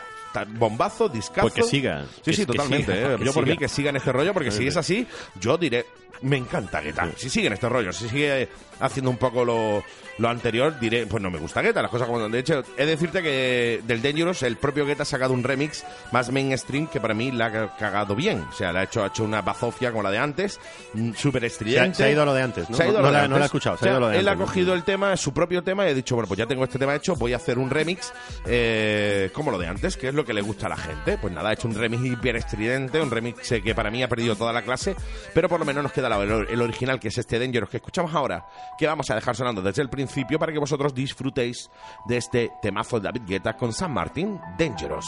[0.47, 1.41] Bombazo, discazo.
[1.41, 2.05] Pues que siga.
[2.17, 2.93] Sí, Que- sí, que totalmente.
[2.95, 3.17] siga, ¿eh?
[3.23, 3.55] Yo por siga.
[3.55, 5.07] mí que siga en este rollo, porque si es así,
[5.39, 5.85] yo diré,
[6.21, 7.09] me encanta Guetta.
[7.17, 8.47] Si sigue en este rollo, si sigue
[8.79, 9.83] haciendo un poco lo,
[10.19, 12.31] lo anterior, diré, pues no me gusta Guetta, las cosas como son.
[12.31, 15.83] De hecho, he de decirte que del Dangerous, el propio Guetta ha sacado un remix
[16.11, 18.45] más mainstream que para mí la ha cagado bien.
[18.49, 20.59] O sea, le ha hecho, ha hecho una bazofia como la de antes,
[20.93, 21.95] mm, súper Se ha, estridente.
[21.95, 22.75] se ha ido a lo de antes, ¿no?
[22.77, 23.45] Se ha ido no, lo de la, no la he antes.
[23.45, 24.45] escuchado, se O sea, ha ido a lo de él ha antes, ¿no?
[24.45, 26.93] cogido el tema, su propio tema, y ha dicho, bueno, pues ya tengo este tema
[26.95, 28.11] hecho, voy a hacer un remix
[28.45, 31.17] eh, como lo de antes, que es lo que le gusta a la gente.
[31.17, 34.09] Pues nada, ha hecho un remix hiper estridente, un remix eh, que para mí ha
[34.09, 34.95] perdido toda la clase,
[35.33, 37.77] pero por lo menos nos queda la- el, el original, que es este Dangerous que
[37.77, 38.45] escuchamos ahora,
[38.77, 40.08] que vamos a dejar sonando desde el principio
[40.39, 41.69] para que vosotros disfrutéis
[42.05, 45.07] de este temazo de David Guetta con San Martín, Dangerous.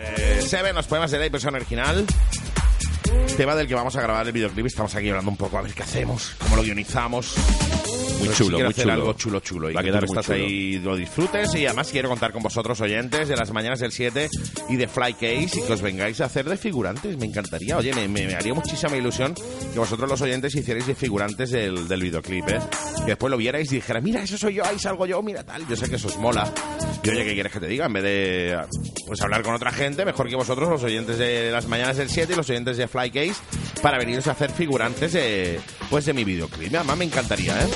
[0.00, 2.04] Eh, Seven, los poemas de la versión original.
[3.36, 4.66] Tema del que vamos a grabar el videoclip.
[4.66, 7.34] Estamos aquí hablando un poco a ver qué hacemos, cómo lo guionizamos.
[8.18, 8.92] Muy chulo, quiero muy hacer chulo.
[8.94, 9.70] algo chulo, chulo.
[9.70, 10.46] Y Va a que quedar tú muy estás chulo.
[10.46, 11.54] ahí lo disfrutes.
[11.54, 14.28] Y además quiero contar con vosotros, oyentes, de las mañanas del 7
[14.68, 17.16] y de Flycase y que os vengáis a hacer de figurantes.
[17.16, 17.76] Me encantaría.
[17.76, 19.34] Oye, me, me- haría muchísima ilusión
[19.72, 22.58] que vosotros, los oyentes, hicierais de figurantes del, del videoclip, ¿eh?
[23.00, 25.66] Que después lo vierais y dijerais, mira, eso soy yo, ahí salgo yo, mira tal.
[25.68, 26.52] Yo sé que eso os mola.
[27.02, 27.86] Y oye, ¿qué quieres que te diga?
[27.86, 28.58] En vez de
[29.06, 32.32] pues hablar con otra gente, mejor que vosotros, los oyentes de las mañanas del 7
[32.32, 33.34] y los oyentes de Flycase,
[33.80, 36.74] para veniros a hacer figurantes de, pues, de mi videoclip.
[36.74, 37.66] Además, me encantaría, ¿eh?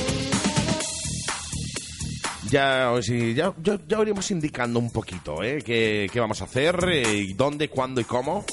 [2.53, 5.63] Ya, ya, ya, ya indicando un poquito ¿eh?
[5.65, 8.45] qué, qué vamos a hacer, eh, y dónde, cuándo y cómo.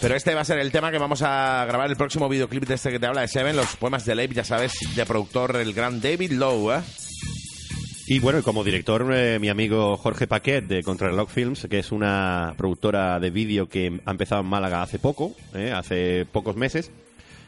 [0.00, 2.74] Pero este va a ser el tema que vamos a grabar el próximo videoclip de
[2.74, 5.74] este que te habla de Seven, los poemas de Leib, ya sabes, de productor el
[5.74, 6.76] gran David Lowe.
[6.76, 6.82] ¿eh?
[8.06, 9.04] Y bueno, y como director,
[9.40, 14.10] mi amigo Jorge Paquet de Contrarreloj Films, que es una productora de vídeo que ha
[14.12, 15.34] empezado en Málaga hace poco,
[15.74, 16.92] hace pocos meses.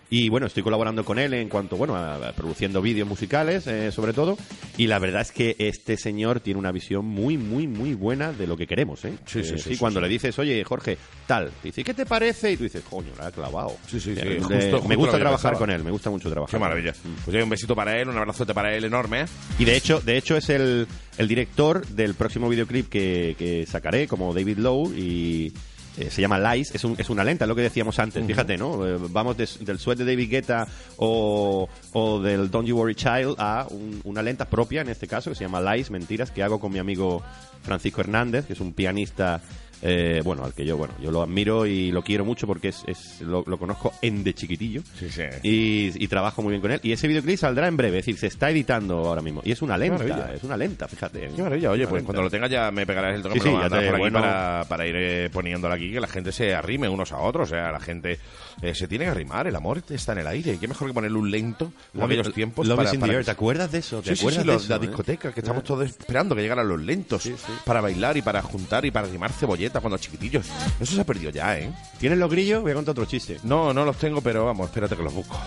[0.08, 3.90] Y bueno, estoy colaborando con él en cuanto, bueno, a, a produciendo vídeos musicales, eh,
[3.90, 4.36] sobre todo.
[4.76, 8.46] Y la verdad es que este señor tiene una visión muy, muy, muy buena de
[8.46, 9.14] lo que queremos, ¿eh?
[9.26, 10.04] Sí, sí, Eh, sí, sí, cuando sí.
[10.04, 12.52] le dices, oye, Jorge, tal, te dice, ¿qué te parece?
[12.52, 13.76] Y tú dices, coño, la ha clavado.
[13.88, 16.52] Sí, sí, sí, Eh, justo- justo me gusta trabajar con él, me gusta mucho trabajar.
[16.56, 16.94] Qué maravilla.
[17.24, 19.24] Pues hay un besito para él, un abrazote para él enorme.
[19.58, 20.86] Y de hecho, de hecho es el,
[21.18, 25.52] el director del próximo videoclip que, que sacaré como David Lowe y
[25.98, 28.56] eh, se llama Lies, es, un- es una lenta, es lo que decíamos antes, fíjate,
[28.58, 28.86] ¿no?
[28.86, 30.66] Eh, vamos del sweat de David Guetta
[30.98, 35.30] o, o del Don't You Worry Child a un- una lenta propia, en este caso,
[35.30, 37.22] que se llama Lies, Mentiras, que hago con mi amigo
[37.62, 39.40] Francisco Hernández, que es un pianista
[39.82, 42.82] eh, bueno, al que yo, bueno, yo lo admiro y lo quiero mucho porque es,
[42.86, 44.82] es lo, lo conozco en de chiquitillo.
[44.98, 45.22] Sí, sí.
[45.42, 46.80] Y, y trabajo muy bien con él.
[46.82, 49.42] Y ese videoclip saldrá en breve, es decir, se está editando ahora mismo.
[49.44, 50.34] Y es una lenta, maravilla.
[50.34, 51.28] es una lenta, fíjate.
[51.34, 51.70] Qué maravilla.
[51.70, 52.06] Oye, Una pues lenta.
[52.06, 53.94] cuando lo tengas ya me pegarás el toque Sí, sí, lo ya mandarás te- por
[53.96, 54.20] aquí bueno.
[54.20, 57.48] para, para ir eh, poniéndolo aquí, que la gente se arrime unos a otros.
[57.48, 58.18] O sea, la gente
[58.62, 60.54] eh, se tiene que arrimar, el amor está en el aire.
[60.54, 62.66] Y qué mejor que ponerle un lento en Love aquellos tiempos.
[62.68, 63.24] Para, para que.
[63.24, 64.00] ¿Te acuerdas de eso?
[64.02, 64.78] ¿Te Sí, acuerdas sí, de eso, la eh?
[64.80, 67.28] discoteca, que estamos todos esperando que llegaran los lentos
[67.64, 70.46] para bailar y para juntar y para rimar cebolletas cuando chiquitillos.
[70.80, 71.70] Eso se ha perdido ya, ¿eh?
[71.98, 72.62] ¿Tienes los grillos?
[72.62, 73.38] Voy a contar otro chiste.
[73.44, 75.38] No, no los tengo, pero vamos, espérate que los busco.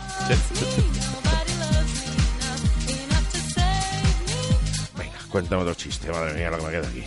[4.98, 7.04] Venga, cuéntame otro chiste, madre mía, lo que me queda aquí.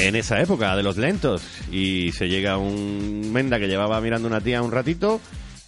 [0.00, 1.42] En esa época de los lentos.
[1.70, 5.20] Y se llega un menda que llevaba mirando una tía un ratito.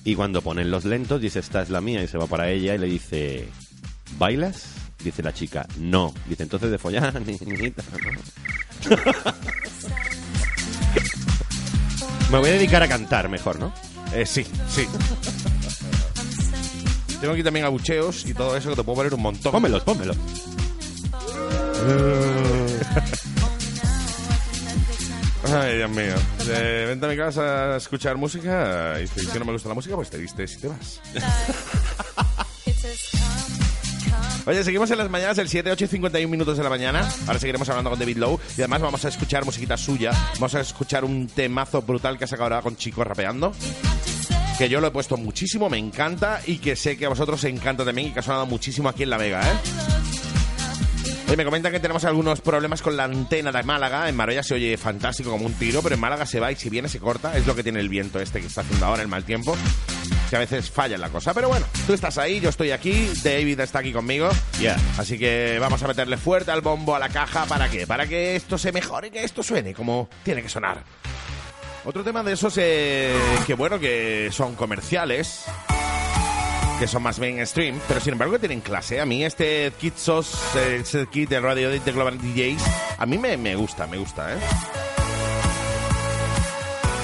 [0.06, 2.00] Y cuando ponen los lentos, dice, esta es la mía.
[2.00, 3.48] Y se va para ella y le dice,
[4.16, 4.66] ¿bailas?
[5.02, 6.14] Dice la chica, no.
[6.28, 8.96] Dice, entonces de follar, niñita, no.
[12.30, 13.74] Me voy a dedicar a cantar mejor, ¿no?
[14.14, 14.86] Eh, sí, sí.
[17.20, 19.50] Tengo aquí también abucheos y todo eso que te puedo poner un montón.
[19.50, 20.16] Pónmelos, pónmelos.
[25.52, 26.14] Ay, Dios mío.
[26.48, 29.74] Eh, vente a mi casa a escuchar música y si si no me gusta la
[29.74, 31.00] música, pues te vistes y te vas.
[34.46, 37.08] Oye, seguimos en las mañanas del 7, 8 y 51 minutos de la mañana.
[37.26, 38.38] Ahora seguiremos hablando con David Lowe.
[38.56, 40.12] Y además vamos a escuchar musiquita suya.
[40.34, 43.52] Vamos a escuchar un temazo brutal que ha sacado ahora con Chico rapeando.
[44.56, 46.40] Que yo lo he puesto muchísimo, me encanta.
[46.46, 49.02] Y que sé que a vosotros os encanta también y que ha sonado muchísimo aquí
[49.02, 50.15] en La Vega, ¿eh?
[51.26, 54.08] Oye, me comentan que tenemos algunos problemas con la antena de Málaga.
[54.08, 56.70] En Marbella se oye fantástico como un tiro, pero en Málaga se va y si
[56.70, 57.36] viene se corta.
[57.36, 59.56] Es lo que tiene el viento este que está haciendo ahora, el mal tiempo.
[60.30, 61.34] Que a veces falla la cosa.
[61.34, 64.28] Pero bueno, tú estás ahí, yo estoy aquí, David está aquí conmigo.
[64.60, 64.76] Ya.
[64.98, 67.44] Así que vamos a meterle fuerte al bombo, a la caja.
[67.46, 67.88] ¿Para qué?
[67.88, 70.84] Para que esto se mejore, que esto suene como tiene que sonar.
[71.84, 75.44] Otro tema de esos eh, que, bueno, que son comerciales,
[76.78, 79.00] que son más mainstream, pero sin embargo tienen clase.
[79.00, 82.62] A mí este kit SOS, este kit de Radio de Global DJs,
[82.98, 84.38] a mí me, me gusta, me gusta, ¿eh?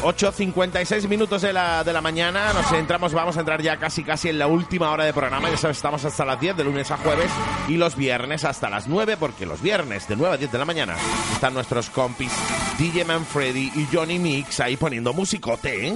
[0.03, 4.29] 8.56 minutos de la, de la mañana, nos entramos, vamos a entrar ya casi casi
[4.29, 6.97] en la última hora de programa, ya sabes, estamos hasta las 10 de lunes a
[6.97, 7.31] jueves
[7.69, 10.65] y los viernes hasta las 9, porque los viernes de 9 a 10 de la
[10.65, 10.97] mañana
[11.33, 12.33] están nuestros compis
[12.79, 15.95] DJ Manfredi y Johnny Mix ahí poniendo musicote, ¿eh?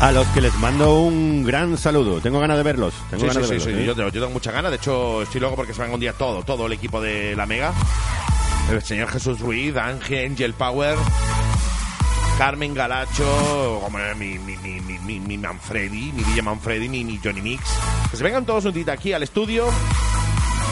[0.00, 2.20] A los que les mando un gran saludo.
[2.20, 2.92] Tengo ganas de verlos.
[3.10, 3.74] Tengo Sí, ganas sí, de sí, verlos.
[3.78, 3.86] sí, ¿eh?
[3.86, 4.70] Yo, tengo, yo tengo mucha ganas.
[4.70, 7.46] De hecho, estoy loco porque se van un día todo, todo el equipo de la
[7.46, 7.72] Mega.
[8.70, 10.96] El señor Jesús Ruiz, Ángel, Angel Power,
[12.36, 17.18] Carmen Galacho, como mi, mi, mi, mi, mi, mi Manfredi, mi DJ Manfredi, mi, mi
[17.22, 17.62] Johnny Mix.
[18.10, 19.66] Que se vengan todos un día aquí al estudio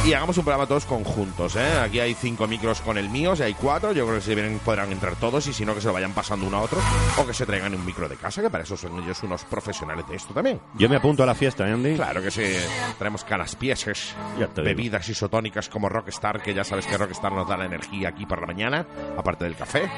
[0.07, 1.79] y hagamos un programa todos conjuntos, ¿eh?
[1.81, 4.59] Aquí hay cinco micros con el mío, si hay cuatro, yo creo que si vienen
[4.59, 6.79] podrán entrar todos y si no que se lo vayan pasando uno a otro
[7.19, 10.07] o que se traigan un micro de casa, que para eso son ellos unos profesionales
[10.07, 10.61] de esto también.
[10.75, 11.95] Yo me apunto a la fiesta, ¿eh, Andy?
[11.95, 12.43] Claro que sí,
[12.99, 14.15] traemos canas piezas,
[14.57, 18.41] bebidas isotónicas como Rockstar, que ya sabes que Rockstar nos da la energía aquí por
[18.41, 18.87] la mañana,
[19.17, 19.89] aparte del café.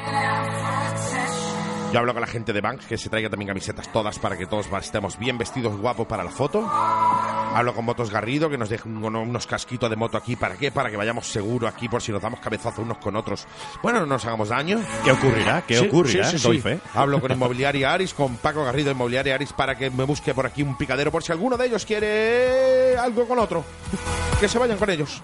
[1.92, 4.46] Yo hablo con la gente de Bank que se traiga también camisetas todas para que
[4.46, 6.68] todos estemos bien vestidos guapos para la foto.
[6.68, 10.36] Hablo con Motos Garrido que nos deje un- unos casquitos de moto aquí.
[10.36, 10.70] ¿Para qué?
[10.70, 13.46] Para que vayamos seguro aquí por si nos damos cabezazo unos con otros.
[13.82, 14.78] Bueno, no nos hagamos daño.
[15.04, 15.62] ¿Qué ocurrirá?
[15.66, 16.28] ¿Qué Sí, ocurrirá?
[16.30, 16.80] sí, sí, fe.
[16.92, 20.62] Hablo con Inmobiliaria Aris, con Paco Garrido Inmobiliaria Aris para que me busque por aquí
[20.62, 23.64] un picadero por si alguno de ellos quiere algo con otro.
[24.38, 25.22] Que se vayan con ellos.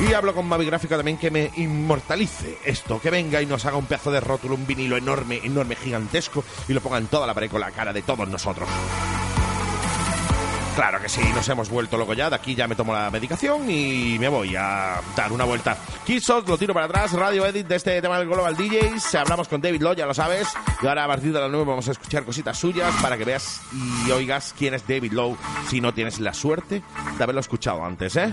[0.00, 3.76] Y hablo con Mavi Gráfica también que me inmortalice esto, que venga y nos haga
[3.76, 7.34] un pedazo de rótulo, un vinilo enorme, enorme, gigantesco y lo ponga en toda la
[7.34, 8.68] pared con la cara de todos nosotros.
[10.74, 12.28] Claro que sí, nos hemos vuelto loco ya.
[12.28, 15.76] De aquí ya me tomo la medicación y me voy a dar una vuelta.
[16.04, 17.12] Kissos, lo tiro para atrás.
[17.12, 19.14] Radio Edit de este tema del Global DJs.
[19.14, 20.48] Hablamos con David Lowe, ya lo sabes.
[20.82, 23.60] Y ahora a partir de las 9 vamos a escuchar cositas suyas para que veas
[24.04, 25.36] y oigas quién es David Lowe
[25.68, 26.82] si no tienes la suerte
[27.16, 28.32] de haberlo escuchado antes, ¿eh?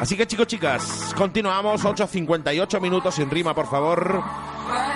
[0.00, 1.84] Así que chicos, chicas, continuamos.
[1.84, 4.22] 8.58 minutos sin rima, por favor.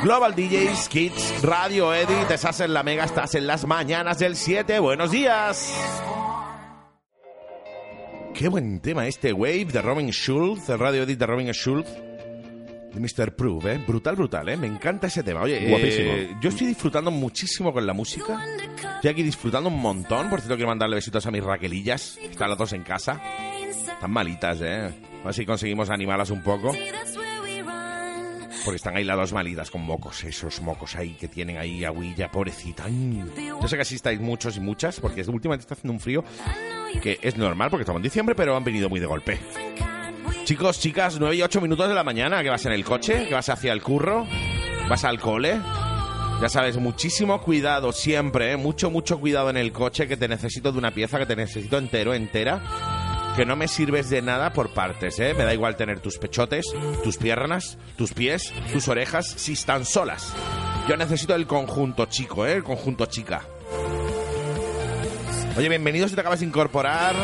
[0.03, 2.31] Global DJs, Kids, Radio Edit.
[2.31, 4.81] Estás en la mega, estás en las mañanas del 7.
[4.81, 5.73] Buenos días.
[8.43, 11.87] Qué buen tema este Wave de Robin Schulz, el radio edit de Robin Schulz.
[11.87, 13.37] De Mr.
[13.37, 13.81] Proof, ¿eh?
[13.87, 14.57] Brutal, brutal, ¿eh?
[14.57, 15.43] Me encanta ese tema.
[15.43, 16.11] Oye, Guapísimo.
[16.11, 18.45] eh, yo estoy disfrutando muchísimo con la música.
[18.97, 20.29] Estoy aquí disfrutando un montón.
[20.29, 22.19] Por cierto, quiero mandarle besitos a mis raquelillas.
[22.21, 23.23] que Están las dos en casa.
[23.69, 24.93] Están malitas, ¿eh?
[25.21, 26.73] A ver si conseguimos animarlas un poco.
[28.65, 32.29] Porque están ahí las dos malitas con mocos, esos mocos ahí que tienen ahí agüilla,
[32.29, 32.87] pobrecita.
[32.89, 36.25] Yo sé que así estáis muchos y muchas, porque últimamente está haciendo un frío
[37.01, 39.39] que es normal porque estamos en diciembre, pero han venido muy de golpe.
[40.45, 43.35] Chicos, chicas, 9 y 8 minutos de la mañana, que vas en el coche, que
[43.35, 44.27] vas hacia el curro,
[44.89, 45.61] vas al cole.
[46.41, 48.57] Ya sabes, muchísimo cuidado siempre, ¿eh?
[48.57, 51.79] mucho, mucho cuidado en el coche, que te necesito de una pieza, que te necesito
[51.79, 52.61] entero, entera.
[53.37, 55.33] Que no me sirves de nada por partes, ¿eh?
[55.33, 56.67] Me da igual tener tus pechotes,
[57.03, 60.35] tus piernas, tus pies, tus orejas, si están solas.
[60.89, 62.55] Yo necesito el conjunto chico, ¿eh?
[62.55, 63.47] El conjunto chica.
[65.57, 67.15] Oye, bienvenidos si te acabas de incorporar.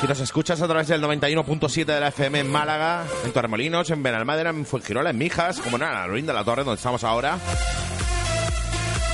[0.00, 4.02] Si nos escuchas a través del 91.7 de la FM en Málaga, en Torremolinos, en
[4.02, 7.38] Benalmádena, en Fuengirola, en Mijas, como nada, Lorín de la Torre, donde estamos ahora.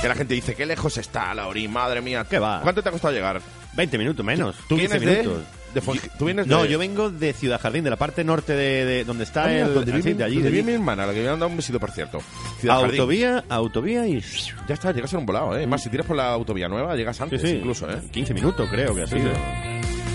[0.01, 2.25] Que la gente dice, qué lejos está Laurín, madre mía.
[2.27, 2.61] ¿Qué va?
[2.63, 3.39] ¿Cuánto te ha costado llegar?
[3.73, 4.55] 20 minutos menos.
[4.67, 5.60] ¿Tú 15 vienes de, minutos.
[5.73, 5.81] De
[6.17, 9.03] ¿Tú vienes No, de- yo vengo de Ciudad Jardín, de la parte norte de, de
[9.05, 10.35] donde está Ah, el donde así, vive, de allí.
[10.35, 12.19] donde de vive mi hermana, la que me han dado un besito, por cierto.
[12.59, 12.99] Ciudad Jardín.
[12.99, 14.21] Autovía, autovía y...
[14.67, 15.65] Ya está, llegas en un volado, ¿eh?
[15.67, 17.47] Más, si tiras por la autovía nueva, llegas Sí, antes sí.
[17.49, 17.99] incluso, ¿eh?
[18.11, 19.31] 15 minutos creo que ha sido.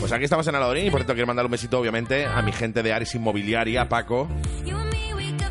[0.00, 2.52] Pues aquí estamos en Aladorín y por cierto quiero mandar un besito, obviamente, a mi
[2.52, 4.28] gente de Aris Inmobiliaria, Paco,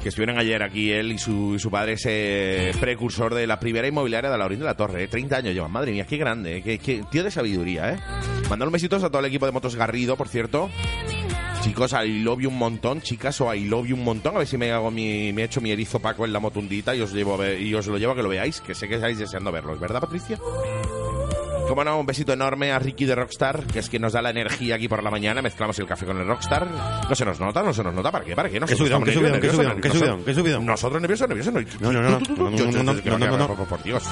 [0.05, 3.87] que estuvieron ayer aquí, él y su, y su padre, ese precursor de la primera
[3.87, 5.05] inmobiliaria de Aladorín de la Torre.
[5.05, 5.07] ¿eh?
[5.07, 6.61] 30 años llevan, madre mía, qué grande, ¿eh?
[6.77, 7.97] qué, tío de sabiduría, ¿eh?
[8.47, 10.69] Mandar un besito a todo el equipo de Motos Garrido, por cierto.
[11.63, 14.35] Chicos, I love you un montón, chicas, o I love you un montón.
[14.35, 16.95] A ver si me hago mi, me he hecho mi erizo Paco en la motundita
[16.95, 18.87] y os llevo a ver- y os lo llevo a que lo veáis, que sé
[18.87, 20.37] que estáis deseando verlos, ¿verdad, Patricia?
[21.67, 24.29] Como no, un besito enorme a Ricky de Rockstar, que es quien nos da la
[24.29, 25.41] energía aquí por la mañana.
[25.41, 26.67] Mezclamos el café con el Rockstar.
[27.09, 28.11] No se nos nota, no se nos nota.
[28.11, 28.35] ¿Para qué?
[28.35, 28.59] ¿Para qué?
[28.67, 30.65] Subidón, qué subidón, qué subidón, qué subidón, qué subidón.
[30.65, 31.53] Nosotros nerviosos, nerviosos.
[31.81, 34.03] No, no, no, no, no, no, por- Dios.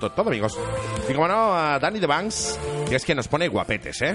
[0.00, 0.58] Todo, amigos.
[1.08, 4.14] Y como no, a Danny de Banks, que es quien nos pone guapetes, ¿eh?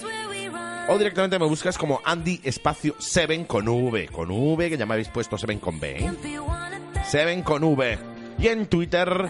[0.89, 4.08] O directamente me buscas como Andy Espacio 7 con V.
[4.08, 5.97] Con V, que ya me habéis puesto 7 con B.
[5.97, 6.12] ¿eh?
[7.05, 7.99] 7 con V.
[8.39, 9.30] Y en Twitter,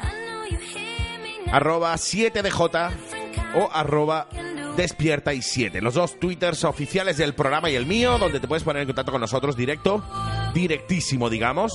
[1.52, 2.92] arroba 7DJ
[3.56, 4.28] o arroba
[4.78, 5.82] despierta y 7.
[5.82, 9.12] Los dos twitters oficiales del programa y el mío, donde te puedes poner en contacto
[9.12, 10.02] con nosotros directo,
[10.54, 11.74] directísimo, digamos.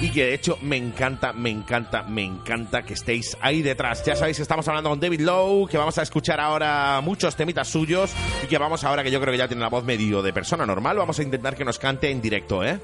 [0.00, 4.04] Y que de hecho me encanta, me encanta, me encanta que estéis ahí detrás.
[4.04, 7.68] Ya sabéis que estamos hablando con David Lowe, que vamos a escuchar ahora muchos temitas
[7.68, 8.12] suyos
[8.42, 10.64] y que vamos ahora, que yo creo que ya tiene la voz medio de persona
[10.64, 12.78] normal, vamos a intentar que nos cante en directo, ¿eh?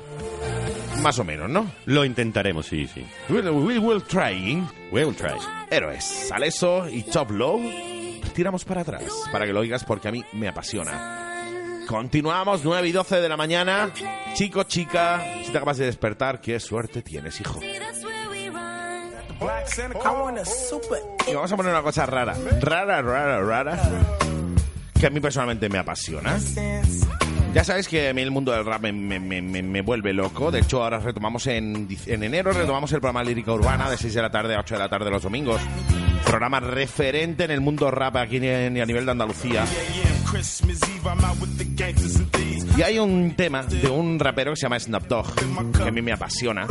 [1.04, 1.70] Más o menos, ¿no?
[1.84, 3.04] Lo intentaremos, sí, sí.
[3.28, 4.66] We, we will try.
[4.90, 5.34] We'll try.
[5.70, 7.60] Héroes, Saleso y Top Low.
[8.34, 11.44] Tiramos para atrás para que lo oigas porque a mí me apasiona.
[11.86, 13.90] Continuamos, 9 y 12 de la mañana.
[14.32, 17.60] Chico, chica, si te acabas de despertar, qué suerte tienes, hijo.
[21.26, 22.34] Y vamos a poner una cosa rara.
[22.62, 23.78] Rara, rara, rara.
[24.98, 26.38] Que a mí personalmente me apasiona.
[27.54, 30.50] Ya sabes que a mí el mundo del rap me, vuelve loco.
[30.50, 34.30] De hecho, ahora retomamos en enero, retomamos el programa Lírica Urbana de 6 de la
[34.30, 35.60] tarde a 8 de la tarde los domingos.
[36.26, 39.64] Programa referente en el mundo rap aquí en- a nivel de Andalucía.
[42.76, 45.26] Y hay un tema de un rapero que se llama Snap Dogg,
[45.72, 46.66] que a mí me apasiona.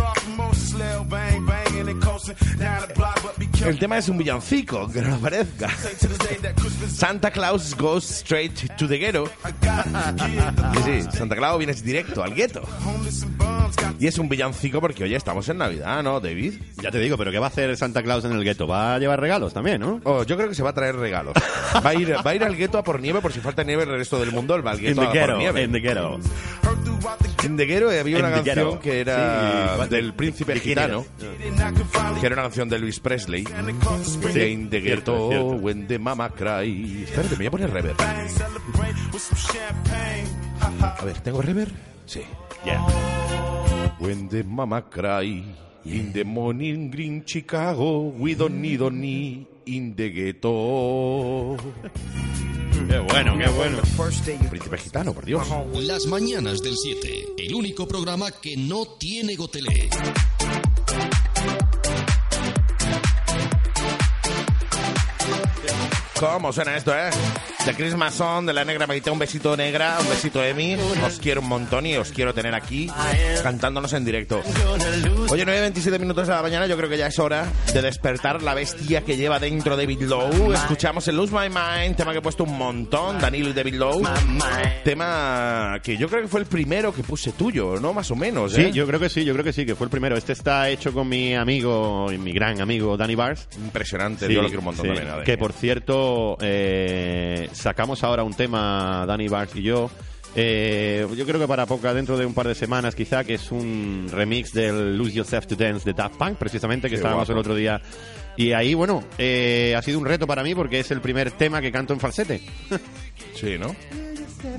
[3.65, 5.69] El tema es un villancico, que no lo parezca.
[6.89, 9.29] Santa Claus goes straight to the ghetto.
[10.83, 12.63] Sí, sí, Santa Claus vienes directo al gueto.
[13.99, 16.55] Y es un villancico porque, oye, estamos en Navidad, ¿no, David?
[16.81, 18.67] Ya te digo, pero ¿qué va a hacer Santa Claus en el gueto?
[18.67, 20.01] Va a llevar regalos también, ¿no?
[20.03, 21.33] Oh, yo creo que se va a traer regalos.
[21.85, 23.83] Va a ir, va a ir al gueto a por nieve por si falta nieve
[23.83, 24.55] en el resto del mundo.
[24.55, 25.63] Él va al gueto the a ghetto, por nieve.
[25.63, 26.19] in the ghetto.
[27.43, 28.79] En The Ghetto había En una canción ghetto.
[28.79, 31.05] que era Sí, del príncipe gitano,
[32.21, 33.43] que era una canción de Elvis Presley.
[34.33, 35.47] Que in the ghetto, cierto.
[35.57, 37.03] when the mama cry.
[37.03, 37.97] Espérate, me voy a poner reverb.
[40.81, 41.71] A ver, ¿tengo reverb?
[42.05, 42.21] Sí.
[42.65, 42.79] Yeah.
[43.99, 45.43] When the mama cry,
[45.85, 51.57] in the morning green Chicago, we don't need any in the ghetto.
[52.87, 53.77] Qué bueno, qué bueno.
[54.49, 55.47] Príncipe gitano, por Dios.
[55.73, 59.89] Las mañanas del 7, el único programa que no tiene gotelé.
[66.19, 67.09] ¿Cómo suena esto, eh?
[67.65, 69.09] The Christmas Song de la negra Maite.
[69.09, 70.75] Un besito negra, un besito Emi.
[71.05, 72.89] Os quiero un montón y os quiero tener aquí
[73.41, 74.41] cantándonos en directo.
[75.29, 78.53] Oye, 9.27 minutos de la mañana, yo creo que ya es hora de despertar la
[78.53, 80.53] bestia que lleva dentro David Lowe.
[80.53, 84.03] Escuchamos el Lose My Mind, tema que he puesto un montón, Danilo y David Lowe.
[84.83, 87.93] Tema que yo creo que fue el primero que puse tuyo, ¿no?
[87.93, 88.65] Más o menos, ¿eh?
[88.65, 90.17] Sí, yo creo que sí, yo creo que sí, que fue el primero.
[90.17, 93.47] Este está hecho con mi amigo, y mi gran amigo Danny Bars.
[93.57, 94.93] Impresionante, Sí, yo lo quiero un montón sí.
[94.93, 95.23] también.
[95.23, 99.89] Que por cierto, eh, sacamos ahora un tema, Danny Bars y yo.
[100.35, 103.51] eh, yo creo que para poca, dentro de un par de semanas quizá, que es
[103.51, 107.33] un remix del Lose Yourself to Dance de Daft Punk, precisamente, que Qué estábamos guapo.
[107.33, 107.81] el otro día.
[108.35, 111.61] Y ahí, bueno, eh, ha sido un reto para mí porque es el primer tema
[111.61, 112.41] que canto en falsete.
[113.35, 113.75] Sí, ¿no?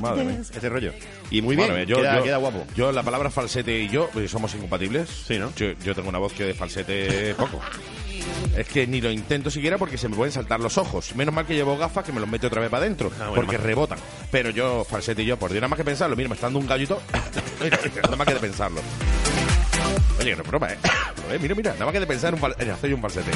[0.01, 0.41] Madre mía.
[0.55, 0.93] Ese rollo.
[1.31, 2.65] Y muy bien, mía, yo, queda, yo- queda guapo.
[2.77, 5.09] Yo, la palabra falsete y yo eh, somos incompatibles.
[5.27, 5.53] Sí, ¿no?
[5.57, 7.61] Yo, yo tengo una voz que de falsete poco.
[8.57, 11.15] Es que ni lo intento siquiera porque se me pueden saltar los ojos.
[11.17, 13.11] Menos mal que llevo gafas que me los mete otra vez para adentro.
[13.17, 13.99] Ah, bueno, porque más- rebotan.
[14.31, 16.17] Pero yo, falsete y yo, por Dios, nada más que pensarlo.
[16.17, 17.01] Mira, me está dando un gallito.
[18.03, 18.81] nada más que de pensarlo.
[20.21, 20.79] Oye, que no es broma, ¿eh?
[21.31, 23.31] Eh, Mira, mira, nada más que de pensar en, un en hacer un falsete.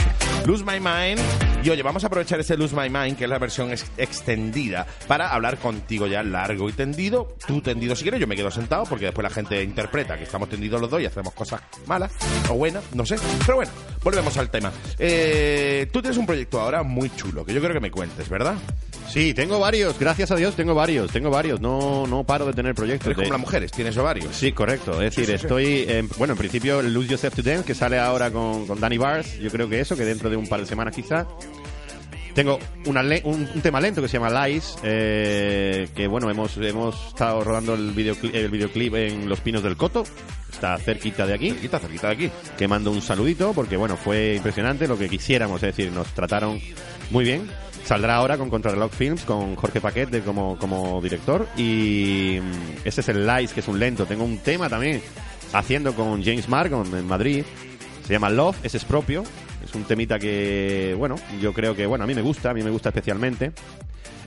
[0.45, 1.19] Lose My Mind.
[1.65, 4.87] Y oye, vamos a aprovechar ese Lose My Mind, que es la versión ex- extendida,
[5.07, 7.35] para hablar contigo ya largo y tendido.
[7.47, 10.51] Tú tendido si quieres, yo me quedo sentado, porque después la gente interpreta que estamos
[10.51, 12.13] tendidos los dos y hacemos cosas malas
[12.51, 13.17] o buenas, no sé.
[13.47, 13.73] Pero bueno,
[14.05, 14.71] volvemos al tema.
[14.99, 18.55] Eh, tú tienes un proyecto ahora muy chulo, que yo creo que me cuentes, ¿verdad?
[19.11, 21.61] Sí, tengo varios, gracias a Dios tengo varios, tengo varios.
[21.61, 23.07] No, no paro de tener proyectos.
[23.07, 24.35] Eres de- como las mujeres, tienes ovarios.
[24.37, 25.01] Sí, correcto.
[25.01, 25.45] Es decir, Sí, sí, sí.
[25.47, 25.85] estoy.
[25.89, 28.99] en- bueno, en principio, el Lose Yourself to Dance, que sale ahora con, con Danny
[28.99, 29.39] Bars.
[29.39, 31.27] Yo creo que eso, que dentro de un par de semanas quizá.
[32.35, 36.57] Tengo una le- un, un tema lento que se llama Lies, eh, que bueno, hemos,
[36.59, 40.05] hemos estado rodando el videoclip, el videoclip en Los Pinos del Coto.
[40.53, 41.51] Está cerquita de aquí.
[41.51, 42.31] Cerquita, cerquita de aquí.
[42.57, 46.61] Que mando un saludito porque bueno, fue impresionante lo que quisiéramos, es decir, nos trataron
[47.11, 47.49] muy bien.
[47.89, 51.49] Saldrá ahora con Contrarreloj Films, con Jorge Paquet de, como, como director.
[51.57, 54.05] Y mm, ese es el Lies, que es un lento.
[54.05, 55.01] Tengo un tema también
[55.55, 57.47] haciendo con James Margon en Madrid.
[58.07, 59.23] Se llama Love, ese es propio.
[59.65, 62.63] Es un temita que, bueno, yo creo que, bueno, a mí me gusta, a mí
[62.63, 63.53] me gusta especialmente.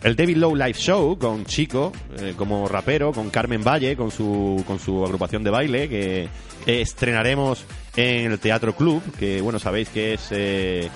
[0.01, 4.63] El David Lowe Live Show con Chico eh, como rapero, con Carmen Valle con su,
[4.65, 6.29] con su agrupación de baile que
[6.65, 7.63] estrenaremos
[7.95, 10.89] en el Teatro Club, que bueno, sabéis que es eh,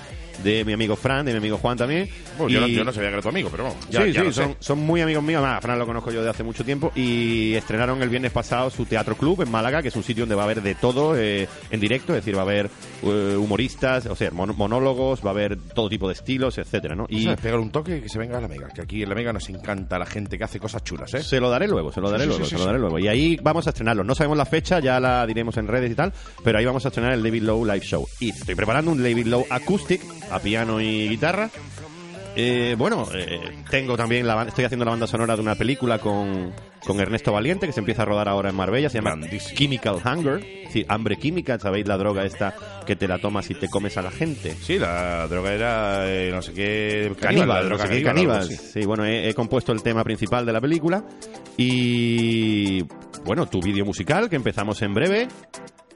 [0.44, 2.10] de mi amigo Fran, de mi amigo Juan también.
[2.38, 3.78] Bueno, yo, no, Y- yo no sabía que era tu amigo, pero vamos.
[3.90, 5.40] Ya, sí, ya son, son muy amigos míos.
[5.42, 6.92] Además, a Fran lo conozco yo de hace mucho tiempo.
[6.96, 10.36] Y estrenaron el viernes pasado su Teatro Club en Málaga, que es un sitio donde
[10.36, 12.14] va a haber de todo eh, en directo.
[12.14, 12.70] Es decir, va a haber
[13.04, 17.06] eh, humoristas, o sea, mon- monólogos, va a haber todo tipo de estilos, etcétera, ¿no?
[17.10, 17.28] Y.
[17.36, 18.70] Pegar un toque y que se venga a la Mega.
[18.70, 21.24] Que aquí en la Mega nos encanta la gente que hace cosas chulas, ¿eh?
[21.24, 22.98] se lo daré luego, se lo daré Sí, luego, sí, se lo daré luego.
[23.00, 24.04] Y ahí vamos a estrenarlo.
[24.04, 26.88] No sabemos la fecha, ya la diremos en redes y tal, pero ahí vamos a
[26.90, 28.08] estrenar el David Lowe Live Show.
[28.20, 31.50] Y estoy preparando un David Lowe Acoustic a piano y guitarra.
[32.38, 36.52] Eh, bueno, eh, tengo también la estoy haciendo la banda sonora de una película con,
[36.86, 39.58] con Ernesto Valiente que se empieza a rodar ahora en Marbella, se llama Grandísimo.
[39.58, 42.54] Chemical Hunger, decir, hambre química, ¿sabéis la droga esta
[42.86, 44.54] que te la tomas y te comes a la gente?
[44.62, 47.16] Sí, la droga era eh, no sé qué...
[47.18, 48.50] Caníbal, no sé qué, caníbal.
[48.50, 51.06] Sí, bueno, he, he compuesto el tema principal de la película
[51.56, 52.84] y
[53.24, 55.28] bueno, tu vídeo musical que empezamos en breve.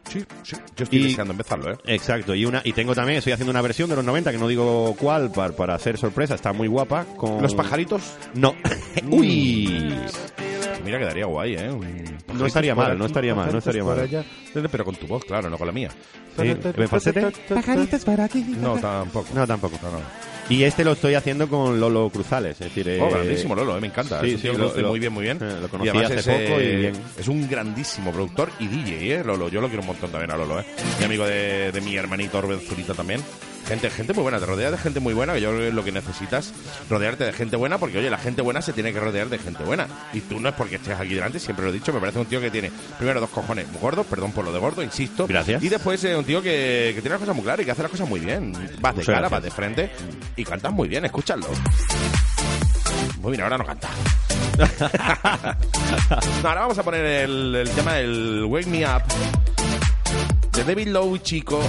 [0.10, 0.55] Sí, sí.
[0.76, 1.78] Yo estoy Y- deseando empezarlo, ¿eh?
[1.86, 4.47] Exacto, y una y tengo también, estoy haciendo una versión de los 90 que no
[4.47, 8.01] digo cuál para, para hacer sorpresa, está muy guapa con ¿Los pajaritos?
[8.34, 8.55] No.
[9.10, 9.95] Uy.
[10.84, 11.70] Mira, quedaría guay, ¿eh?
[12.26, 14.26] Pajaritos estaría mal, no estaría mal, no estaría mal.
[14.72, 15.89] Pero con tu voz, claro, no con la mía.
[16.38, 17.32] Sí, ¿me falsete?
[17.53, 18.43] Pajaritos para aquí.
[18.62, 19.28] No, tampoco.
[19.34, 19.78] No, tampoco.
[19.84, 20.29] No, no.
[20.50, 23.82] Y este lo estoy haciendo con Lolo Cruzales, es decir, Oh, eh, grandísimo, Lolo, eh,
[23.82, 24.20] me encanta.
[24.22, 25.38] sí, sí, lo- lo- muy bien, muy bien.
[25.41, 26.93] eh, lo Y conocí además hace es, poco y bien.
[27.20, 29.24] Es un grandísimo productor y DJ, ¿eh?
[29.24, 29.47] Lolo.
[29.50, 30.66] Yo lo quiero un montón también a Lolo, ¿eh?
[30.97, 33.22] Mi amigo de, de mi hermanito Orbel Zurita también.
[33.70, 35.74] Gente, gente muy buena, te rodeas de gente muy buena, que yo creo que es
[35.76, 36.52] lo que necesitas,
[36.90, 39.64] rodearte de gente buena, porque oye, la gente buena se tiene que rodear de gente
[39.64, 39.86] buena.
[40.12, 42.26] Y tú no es porque estés aquí delante, siempre lo he dicho, me parece un
[42.26, 45.28] tío que tiene, primero, dos cojones muy gordos, perdón por lo de gordo, insisto.
[45.28, 45.62] Gracias.
[45.62, 47.84] Y después eh, un tío que, que tiene las cosas muy claras y que hace
[47.84, 48.54] las cosas muy bien.
[48.82, 49.32] Vas de Muchas cara, gracias.
[49.32, 49.92] vas de frente
[50.36, 51.46] y cantas muy bien, escúchalo.
[53.22, 53.88] Muy bien, ahora no canta.
[56.44, 59.04] No, ahora vamos a poner el, el tema del Wake Me Up
[60.54, 61.62] de David Lowe, chico.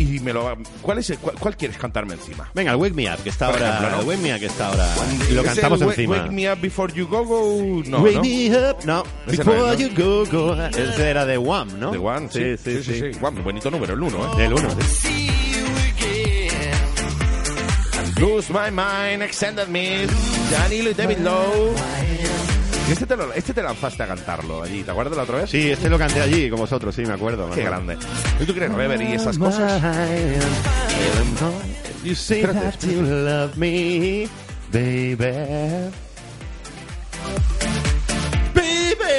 [0.00, 2.50] Y me lo ¿Cuál es el- cuál, cuál quieres cantarme encima?
[2.54, 3.68] Venga, el Wake Me Up, que está Por ahora.
[3.76, 4.00] ejemplo, ¿no?
[4.02, 4.88] el Wake Me Up, que está ahora.
[5.28, 6.16] Y lo ¿Es cantamos el encima.
[6.16, 7.82] Wake Me Up Before You Go Go.
[7.86, 8.22] No, Wake ¿no?
[8.22, 10.54] me up, no, before you go, go.
[10.66, 11.90] Ese era de One, ¿no?
[11.90, 12.56] The One, sí.
[12.56, 13.18] Sí, sí, sí.
[13.20, 14.42] Guau, muy bonito número, el 1, ¿eh?
[14.42, 14.68] Del uno.
[18.18, 20.12] Lose My Mind, Extended Mix,
[20.50, 21.74] Danilo y David Lowe.
[22.90, 25.50] Este, este te, lanzaste a cantarlo allí, ¿te acuerdas de la otra vez?
[25.50, 27.48] Sí, este lo canté allí con vosotros, sí, me acuerdo.
[27.50, 27.96] Qué grande.
[28.44, 29.80] Tú crees Rever y esas cosas?
[32.02, 32.42] You say
[32.82, 34.26] you love me,
[34.72, 35.16] baby.
[38.54, 39.10] Baby.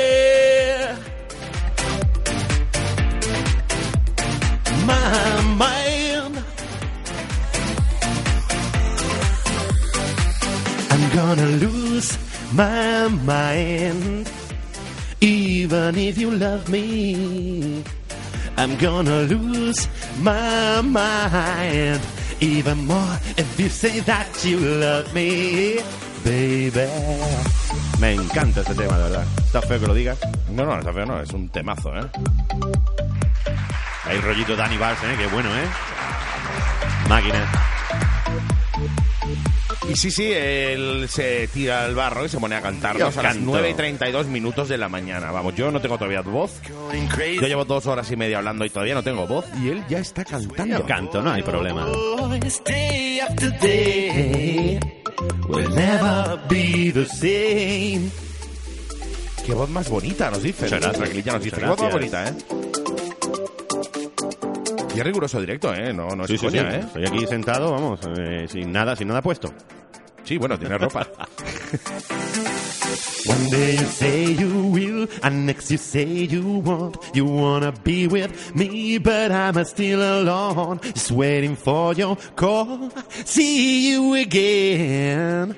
[10.89, 14.29] I'm gonna lose my mind.
[15.21, 17.83] Even if you love me,
[18.57, 19.87] I'm gonna lose
[20.21, 22.01] my mind.
[22.39, 25.77] Even more if you say that you love me,
[26.23, 26.87] baby.
[27.99, 29.25] Me encanta este tema, de verdad.
[29.37, 30.17] Está feo que lo digas.
[30.49, 32.07] No, no, está feo, no, es un temazo, ¿eh?
[34.05, 35.15] Hay rollito Danny Bars, ¿eh?
[35.17, 35.67] Qué bueno, ¿eh?
[37.07, 37.70] Máquina.
[39.89, 43.23] Y sí, sí, él se tira al barro y se pone a cantarnos Yo a
[43.23, 43.51] las canto.
[43.51, 45.31] 9 y 32 minutos de la mañana.
[45.31, 46.51] Vamos, yo no tengo todavía voz.
[47.41, 49.45] Yo llevo dos horas y media hablando y todavía no tengo voz.
[49.61, 50.79] Y él ya está cantando.
[50.79, 51.87] Yo canto, no hay problema.
[59.45, 60.67] Qué voz más bonita, nos dice.
[61.59, 62.33] Qué voz más bonita, ¿eh?
[64.95, 65.93] Y es riguroso directo, ¿eh?
[65.93, 66.77] No, no es Sí, coña, sí.
[66.77, 66.79] ¿eh?
[66.85, 69.53] Estoy aquí sentado, vamos, eh, sin nada, sin nada puesto.
[70.23, 71.07] Sí, bueno, tiene ropa.
[73.25, 76.97] One day you say you will, and next you say you won't.
[77.13, 82.91] You wanna be with me, but I'm still alone, just waiting for your call.
[83.25, 85.55] See you again.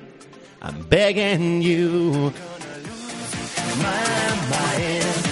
[0.62, 2.32] I'm begging you.
[3.78, 5.23] My mind,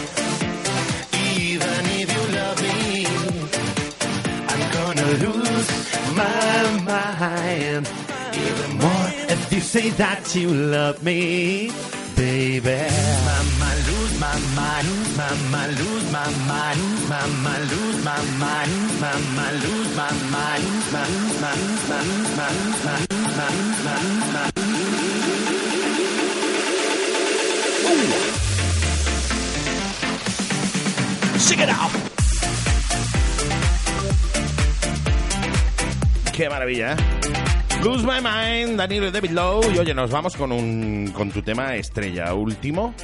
[5.19, 5.69] lose
[6.17, 7.91] my mind
[8.35, 11.71] even more if you say that you love me,
[12.17, 12.81] baby.
[13.29, 20.13] Mama, lose my mind, mama, lose my mind, mama, lose my mind, mama, lose my
[20.33, 22.49] mind, mama, mama, mama,
[22.85, 23.07] mama,
[23.37, 23.97] mama,
[24.33, 24.63] mama.
[31.39, 32.12] check it out.
[36.43, 36.97] Qué maravilla, ¿eh?
[37.85, 39.73] Lose My Mind, Danilo y David Lowe.
[39.77, 42.97] Y oye, nos vamos con, un, con tu tema estrella último.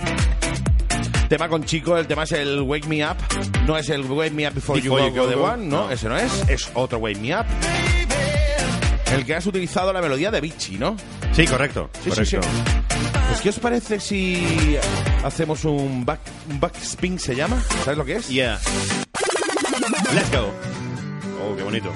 [1.28, 3.16] Tema con chico, el tema es el Wake Me Up.
[3.64, 5.36] No es el Wake Me Up Before, Before You Go, Go the.
[5.36, 5.84] One, ¿no?
[5.84, 5.90] No.
[5.92, 6.48] Ese no es.
[6.48, 7.46] Es otro Wake Me Up.
[9.12, 10.96] El que has utilizado la melodía de Vichy, ¿no?
[11.30, 11.90] Sí, correcto.
[12.02, 12.42] Sí, sí, correcto.
[12.42, 12.48] sí.
[13.28, 14.76] Pues, ¿qué os parece si
[15.22, 17.62] hacemos un back, un backspin, se llama?
[17.84, 18.28] ¿Sabes lo que es?
[18.30, 18.58] Yeah.
[20.12, 20.52] Let's go.
[21.40, 21.92] Oh, qué bonito.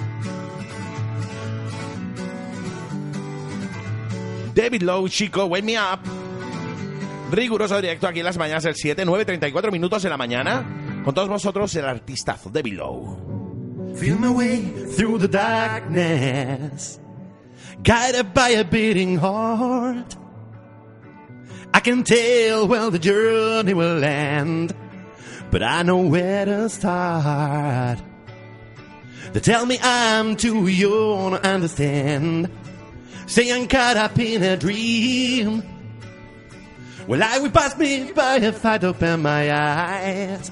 [4.55, 6.01] David Lowe, chico, Wake Me Up.
[7.31, 11.03] Riguroso directo aquí en las mañanas del 7, 9, 34 minutos de la mañana.
[11.05, 13.97] Con todos vosotros, el artistazo David Lowe.
[13.97, 14.61] Feel my way
[14.97, 16.99] through the darkness,
[17.83, 20.17] guided by a beating heart.
[21.75, 24.75] I can tell where the journey will end,
[25.51, 27.99] but I know where to start.
[29.33, 32.51] They tell me I'm too young to understand.
[33.27, 35.63] Say I'm caught up in a dream.
[37.07, 40.51] Well, I will pass me by if I'd open my eyes.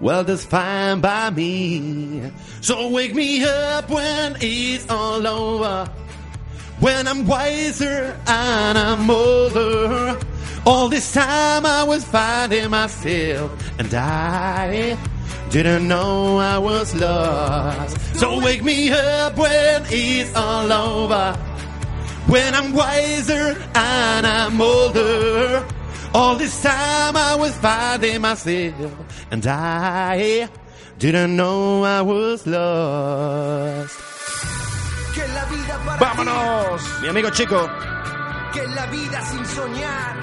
[0.00, 2.30] Well, that's fine by me.
[2.60, 5.90] So wake me up when it's all over.
[6.80, 10.18] When I'm wiser and I'm older.
[10.66, 14.98] All this time I was finding myself and I
[15.50, 18.16] didn't know I was lost.
[18.16, 21.38] So wake me up when it's all over.
[22.28, 25.64] When I'm wiser and I'm older.
[26.14, 28.92] All this time I was finding myself
[29.30, 30.48] and I
[30.98, 33.94] didn't know I was lost.
[35.14, 36.80] Que la vida para ¡Vámonos!
[37.02, 37.58] Mi amigo chico.
[37.66, 40.14] ti, que la vida sin soñar.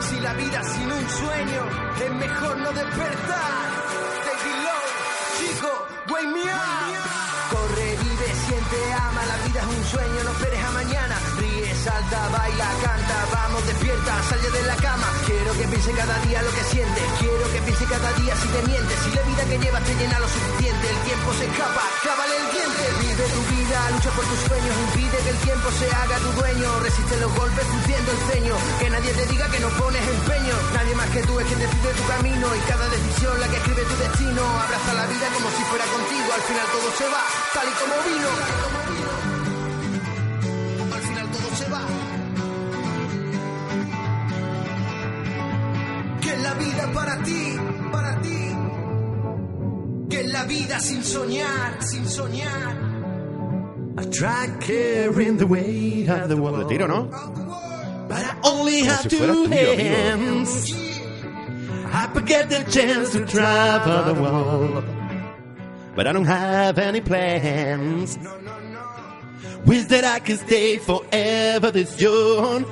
[0.00, 1.62] Si la vida sin un sueño
[2.04, 3.68] es mejor no despertar.
[4.26, 4.84] Take it low,
[5.38, 5.72] chico,
[6.10, 6.58] wake me up.
[7.52, 7.87] Corre,
[8.94, 9.26] ama.
[9.26, 10.57] La vida es un sueño, no esperes
[11.88, 13.16] salta, baila, canta.
[13.32, 15.08] Vamos, despierta, sal ya de la cama.
[15.24, 17.04] Quiero que piense cada día lo que sientes.
[17.20, 18.96] Quiero que piense cada día si te mientes.
[19.04, 20.84] Si la vida que llevas te llena lo suficiente.
[20.94, 22.84] El tiempo se escapa, cábale el diente.
[23.00, 24.74] Vive tu vida, lucha por tus sueños.
[24.86, 26.68] Impide que el tiempo se haga tu dueño.
[26.84, 28.54] Resiste los golpes, cumpliendo el ceño.
[28.80, 30.54] Que nadie te diga que no pones empeño.
[30.76, 32.46] Nadie más que tú es quien decide tu camino.
[32.52, 34.42] Y cada decisión la que escribe tu destino.
[34.44, 36.28] Abraza la vida como si fuera contigo.
[36.36, 37.22] Al final todo se va,
[37.56, 38.87] tal y como vino.
[46.38, 47.56] Es la vida para ti,
[47.92, 48.56] para ti.
[50.10, 52.76] Que es la vida sin soñar, sin soñar.
[53.98, 56.58] I tried carrying the weight of the world.
[56.60, 57.08] Le tiro, ¿no?
[58.08, 59.76] But I only Como have si two tuyo, amigo.
[59.76, 60.72] hands.
[61.92, 64.84] I forget the chance to travel the world.
[65.96, 68.16] But I don't have any plans.
[69.66, 72.64] Wish that I could stay forever this young.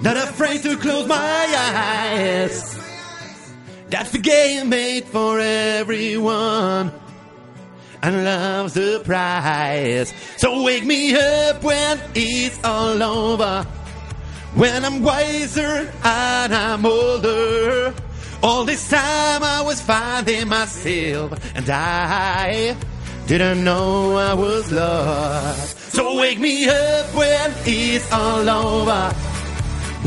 [0.00, 2.77] Not afraid to close my eyes.
[3.90, 6.92] That's the game made for everyone.
[8.02, 10.12] And love's the prize.
[10.36, 13.66] So wake me up when it's all over.
[14.54, 17.94] When I'm wiser and I'm older.
[18.42, 22.76] All this time I was finding myself and I
[23.26, 25.92] didn't know I was lost.
[25.92, 29.14] So wake me up when it's all over.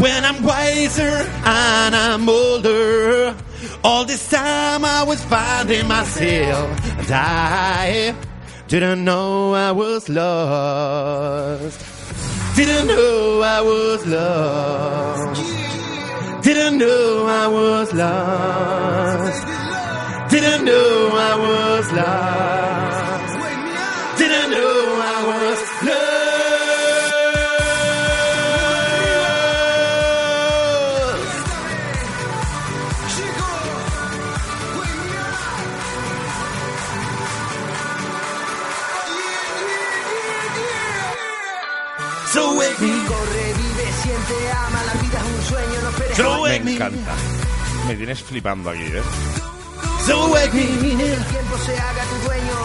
[0.02, 1.14] When I'm wiser
[1.45, 3.36] and I'm older.
[3.84, 8.16] All this time I was finding myself and I
[8.68, 11.78] didn't know I was lost.
[12.56, 15.41] Didn't know I was lost.
[16.43, 19.45] Didn't know I was lost.
[20.32, 23.38] Didn't know I was lost.
[24.18, 25.41] Didn't know I was
[46.18, 47.14] Me encanta.
[47.88, 49.01] Me tienes flipando aquí, ¿eh?
[50.05, 52.57] so wake me, que el tiempo se haga tu dueño.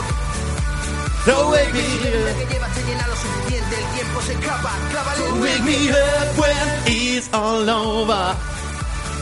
[1.25, 1.81] so wake me.
[1.81, 5.91] La que llevas te llena lo suficiente, el tiempo se escapa, clávale el Wake me
[5.91, 8.37] up when it's all over.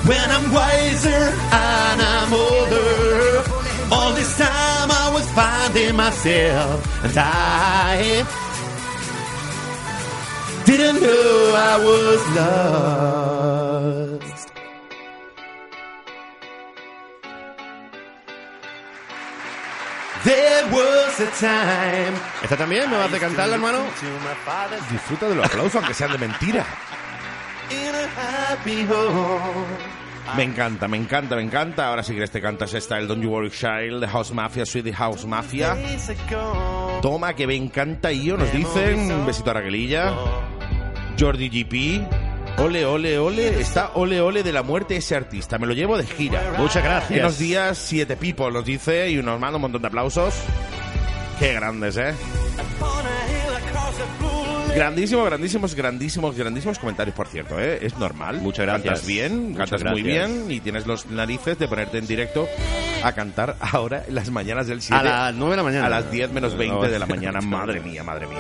[0.07, 3.43] When I'm wiser and I'm older.
[3.93, 8.44] All this time I was finding myself and I
[10.77, 13.45] didn't know I was lost.
[20.25, 22.15] There was a time.
[22.43, 23.79] ¿Esta también me vas a cantarla, hermano?
[24.91, 26.65] Disfruta de los aplausos, aunque sean de mentira.
[27.71, 28.09] In a
[28.53, 30.05] happy home.
[30.37, 31.89] Me encanta, me encanta, me encanta.
[31.89, 34.93] Ahora si quieres te cantas esta, el Don't You Worry Child, The House Mafia, Sweetie
[34.93, 35.77] House Mafia.
[37.03, 38.11] Toma, que me encanta.
[38.11, 40.13] Y yo nos dicen, un besito a Raquelilla.
[41.19, 42.07] Jordi GP.
[42.59, 43.61] Ole, ole, ole.
[43.61, 45.59] Está ole, ole de la muerte ese artista.
[45.59, 46.55] Me lo llevo de gira.
[46.59, 47.11] Muchas gracias.
[47.11, 49.11] Buenos días, siete people, nos dice.
[49.11, 50.35] Y nos manda un montón de aplausos.
[51.39, 52.15] Qué grandes, ¿eh?
[54.75, 57.79] Grandísimos, grandísimos, grandísimos, grandísimos comentarios, por cierto, ¿eh?
[57.83, 58.41] Es normal.
[58.41, 58.85] Muchas gracias.
[58.95, 60.33] Cantas bien, Muchas cantas muy gracias.
[60.33, 62.49] bien y tienes los narices de ponerte en directo
[63.05, 64.95] a cantar ahora en las mañanas del 7.
[65.01, 65.87] A las 9 de la mañana.
[65.87, 67.41] A las 10 menos 20 de la mañana.
[67.41, 68.39] Madre mía, madre mía.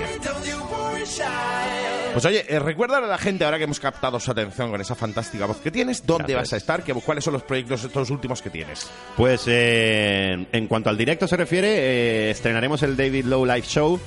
[2.13, 4.95] Pues oye, eh, recuerda a la gente ahora que hemos captado su atención con esa
[4.95, 6.41] fantástica voz que tienes, ¿dónde Gracias.
[6.51, 6.85] vas a estar?
[6.85, 8.89] ¿Qué- ¿Cuáles son los proyectos estos últimos que tienes?
[9.17, 13.99] Pues eh, en cuanto al directo se refiere, eh, estrenaremos el David Lowe Live Show.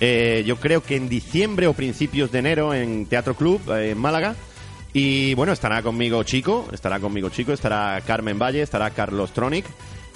[0.00, 4.34] yo creo que en diciembre o principios de enero en Teatro Club en Málaga.
[4.92, 9.64] Y bueno, estará conmigo Chico, estará conmigo Chico, estará Carmen Valle, estará Carlos Tronic.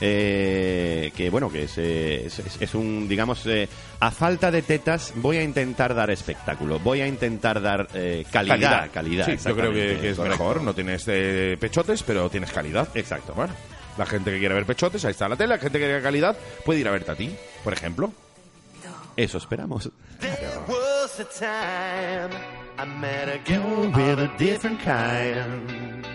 [0.01, 3.69] Eh, que bueno, que es, eh, es- es- es un, digamos, eh,
[4.01, 8.91] a falta de tetas voy a intentar dar espectáculo, voy a intentar dar eh, calidad,
[8.93, 9.27] calidad.
[9.27, 10.39] Sí, yo creo que, que es correcto.
[10.39, 10.63] mejor.
[10.63, 12.89] No tienes eh, pechotes, pero tienes calidad.
[12.95, 13.33] Exacto.
[13.35, 13.55] Bueno,
[13.97, 15.55] la gente que quiere ver pechotes, ahí está la tele.
[15.55, 17.35] La gente que quiere calidad puede ir a verte a ti,
[17.65, 18.13] por ejemplo.
[19.17, 19.91] Eso esperamos.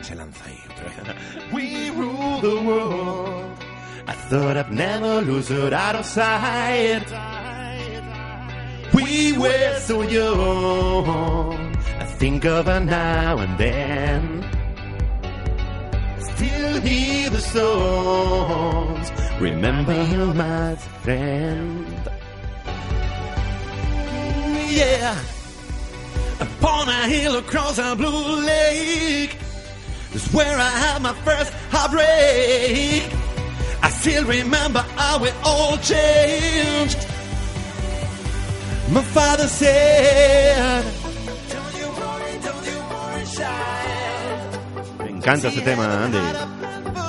[0.01, 1.53] Se lanza ahí otra vez.
[1.53, 3.62] We rule the world.
[4.05, 7.05] I thought I'd never lose it out of sight.
[8.93, 11.75] We were so young.
[11.99, 14.43] I think of her now and then.
[16.19, 19.11] Still hear the songs.
[19.39, 21.87] Remember you, my friend.
[24.69, 25.17] Yeah.
[26.39, 29.37] Upon a hill across a blue lake
[30.13, 33.22] is where I had my first heartbreak.
[33.83, 36.97] I still remember how we all changed.
[38.89, 40.83] My father said.
[44.99, 46.17] Me encanta ese tema, Andy.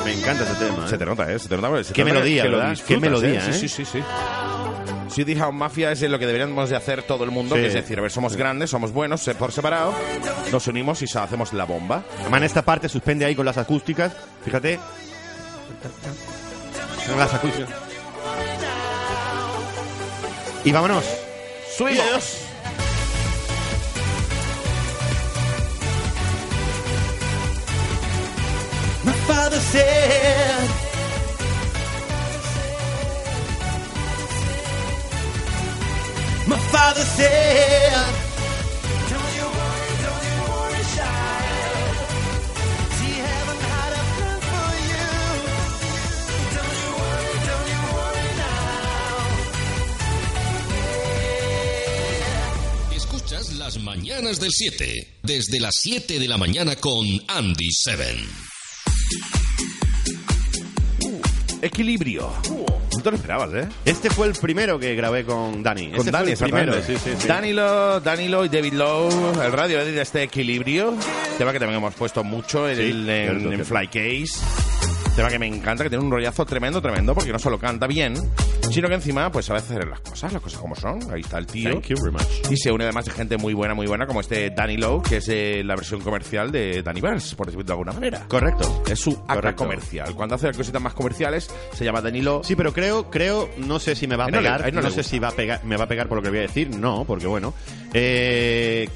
[0.04, 0.88] Me encanta ese tema.
[0.88, 1.38] Se te nota, ¿eh?
[1.38, 2.78] Se te nota, se te Qué nota melodía, que lo ¿verdad?
[2.86, 3.52] Qué melodía, ¿eh?
[3.52, 4.02] Sí, sí, sí, sí.
[5.10, 7.60] City House Mafia es lo que deberíamos de hacer todo el mundo, Sí.
[7.60, 9.94] que es decir, a ver, somos grandes, somos buenos, por separado,
[10.50, 12.02] nos unimos y hacemos la bomba.
[12.20, 14.12] Además, en esta parte suspende ahí con las acústicas.
[14.44, 14.80] Fíjate.
[17.10, 17.68] Acústicas.
[20.64, 21.04] Y vámonos.
[21.76, 22.40] ¡Subimos!
[29.04, 30.70] My father said.
[36.46, 38.33] My father said,
[53.64, 58.16] las mañanas del 7, desde las 7 de la mañana con Andy 7.
[61.62, 62.30] Equilibrio.
[62.94, 63.66] No te lo esperabas, ¿eh?
[63.86, 65.88] Este fue el primero que grabé con Dani.
[65.92, 67.26] Con este Dani, fue el primero, sí, sí, sí.
[67.26, 70.94] Danilo, Danilo y David Lowe, el radio de este equilibrio.
[71.38, 73.64] Tema que también hemos puesto mucho en, Sí, el- en- en.
[73.64, 74.40] Flycase.
[75.16, 78.14] Tema que me encanta, que tiene un rollazo tremendo, tremendo, porque no solo canta bien,
[78.68, 80.98] sino que encima pues sabe hacer las cosas, las cosas como son.
[81.12, 81.70] Ahí está el tío.
[81.70, 82.50] Thank you very much.
[82.50, 85.18] Y se une además de gente muy buena, muy buena, como este Danny Lowe, que
[85.18, 88.24] es eh, la versión comercial de Danny Burns, por decirlo de alguna manera.
[88.26, 88.82] Correcto.
[88.90, 89.62] Es su Correcto.
[89.62, 90.12] comercial.
[90.16, 92.42] Cuando hace cositas más comerciales, se llama Danny Lowe.
[92.42, 94.80] Sí, pero creo, creo, no sé si me va a Ahí no le- pegar, no
[94.80, 96.38] no, le sé si va a pegar, me va a pegar por lo que voy
[96.38, 97.54] a decir, no, porque bueno,
[97.92, 98.88] eh,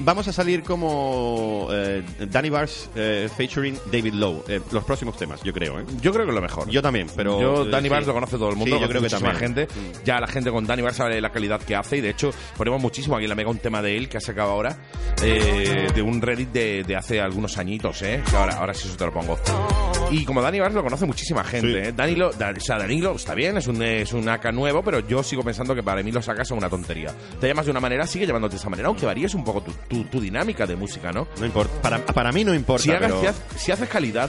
[0.00, 5.42] vamos a salir como eh, Danny Bars eh, featuring David Lowe, eh, los próximos temas,
[5.42, 5.84] yo creo, ¿eh?
[6.00, 6.68] Yo creo que es lo mejor.
[6.70, 7.88] Yo también, pero Yo, eh, Danny sí.
[7.90, 8.76] Bars lo conoce todo el mundo.
[8.76, 9.36] Sí, yo creo que también.
[9.36, 9.68] gente.
[10.04, 12.80] Ya la gente con Danny Bars sabe la calidad que hace y de hecho ponemos
[12.80, 14.76] muchísimo aquí en la Mega un tema de él que ha sacado ahora
[15.22, 18.22] eh, de un Reddit de, de hace algunos añitos, ¿eh?
[18.28, 19.38] Que ahora, ahora sí eso te lo pongo.
[20.10, 21.92] Y como Danny Bars lo conoce muchísima gente, Sí.
[21.96, 25.22] Danilo, Da- o sea, Danilo está bien, es un, es un AK nuevo, pero yo
[25.22, 27.14] sigo pensando que para mí los AK son una tontería.
[27.40, 29.72] Te llamas de una manera, sigue llamándote de esa manera, aunque varíes un poco tu,
[29.88, 31.28] tu, tu dinámica de música, ¿no?
[31.38, 34.28] No importa, para, para mí no importa, Si, hagas- pero- si haces calidad,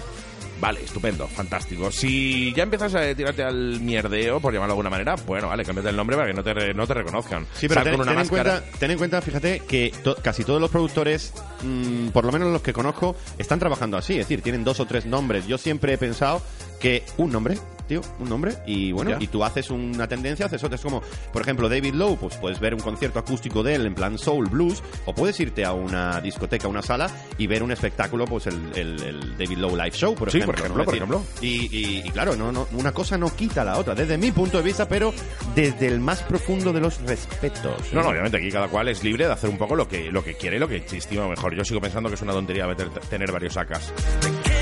[0.61, 1.91] vale, estupendo, fantástico.
[1.91, 5.89] Si ya empiezas a tirarte al mierdeo, por llamarlo de alguna manera, bueno, vale, cámbiate
[5.89, 7.47] el nombre para que no te, re- no te reconozcan.
[7.55, 11.33] Sí, pero ten, en cuenta, ten en cuenta, fíjate, que to- casi todos los productores,
[11.63, 14.13] mm, por lo menos los que conozco, están trabajando así.
[14.13, 15.47] Es decir, tienen dos o tres nombres.
[15.47, 16.41] Yo siempre he pensado
[16.79, 17.57] que un nombre,
[17.87, 19.17] tío, un nombre, y bueno, Ya.
[19.19, 20.75] y tú haces una tendencia, haces otra.
[20.75, 23.95] Es como, por ejemplo, David Lowe, pues puedes ver un concierto acústico de él en
[23.95, 27.71] plan soul, blues, o puedes irte a una discoteca, a una sala, y ver un
[27.71, 30.53] espectáculo, pues el, el- el David Lowe Live Show, por Sí, ejemplo.
[30.57, 31.23] por ejemplo, por ejemplo.
[31.41, 34.57] y, y- y claro, no, no, una cosa no quita la otra, desde mi punto
[34.57, 35.13] de vista, pero
[35.55, 37.91] desde el más profundo de los respetos.
[37.93, 40.23] No, no, obviamente aquí cada cual es libre de hacer un poco lo que, lo
[40.23, 41.53] que quiere lo que estima mejor.
[41.55, 42.67] Yo sigo pensando que es una tontería
[43.09, 43.91] tener varios sacas.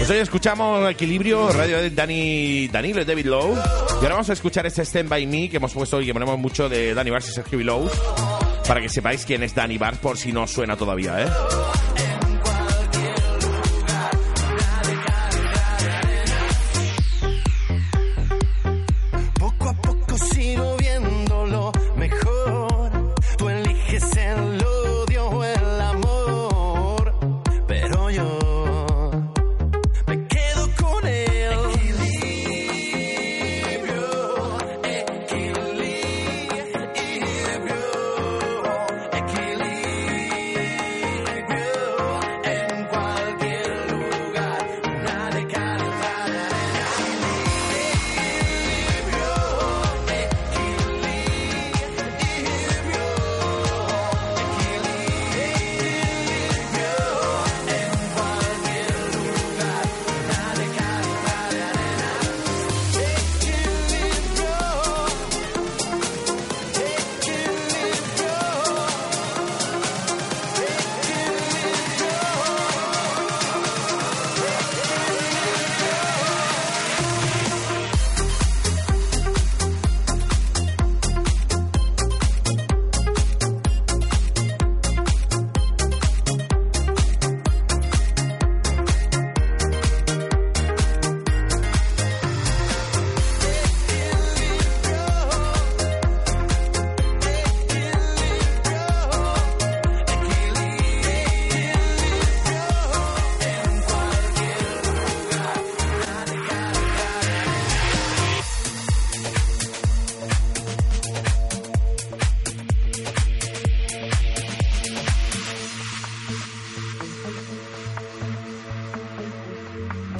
[0.02, 3.54] Pues hoy escuchamos Equilibrio, radio de Dani, Danilo David Lowe.
[3.54, 6.40] Y ahora vamos a escuchar este Stand By Me que hemos puesto y que ponemos
[6.40, 7.88] mucho de Danny Bars y Sergio Lowe.
[8.68, 11.28] Para que sepáis quién es Danny Bars por si no suena todavía, ¿eh?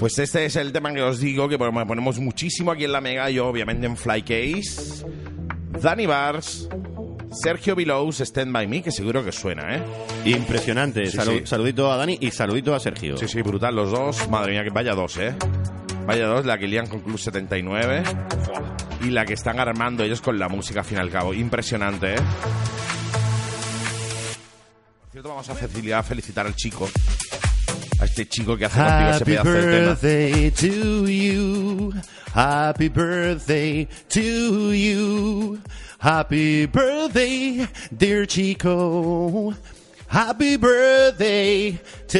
[0.02, 3.02] Pues este es el tema que os digo, que pon- ponemos muchísimo aquí en la
[3.02, 5.06] Mega, yo obviamente en Flycase.
[5.80, 6.68] Danny Bars,
[7.32, 9.84] Sergio Belows, Stand By Me, que seguro que suena, ¿eh?
[10.26, 11.06] Impresionante.
[11.06, 11.46] Sí, Salu- sí.
[11.46, 13.16] Saludito a Dani y saludito a Sergio.
[13.16, 14.28] Sí, sí, brutal, los dos.
[14.28, 15.36] Madre mía, que vaya dos, ¿eh?
[16.08, 18.02] Vaya dos, la que lían con Club 79
[19.04, 21.32] y la que están armando ellos con la música, al fin y al cabo.
[21.36, 22.22] Impresionante, ¿eh?
[25.02, 26.90] Por cierto, vamos a felicitar, a felicitar al chico.
[28.22, 29.86] Este chico que hace contigo ese Happy pedazo de tema.
[29.96, 31.94] birthday to you.
[32.34, 35.60] Happy birthday to you.
[36.00, 37.68] Happy birthday,
[37.98, 39.54] dear Chico.
[40.08, 42.20] Happy birthday to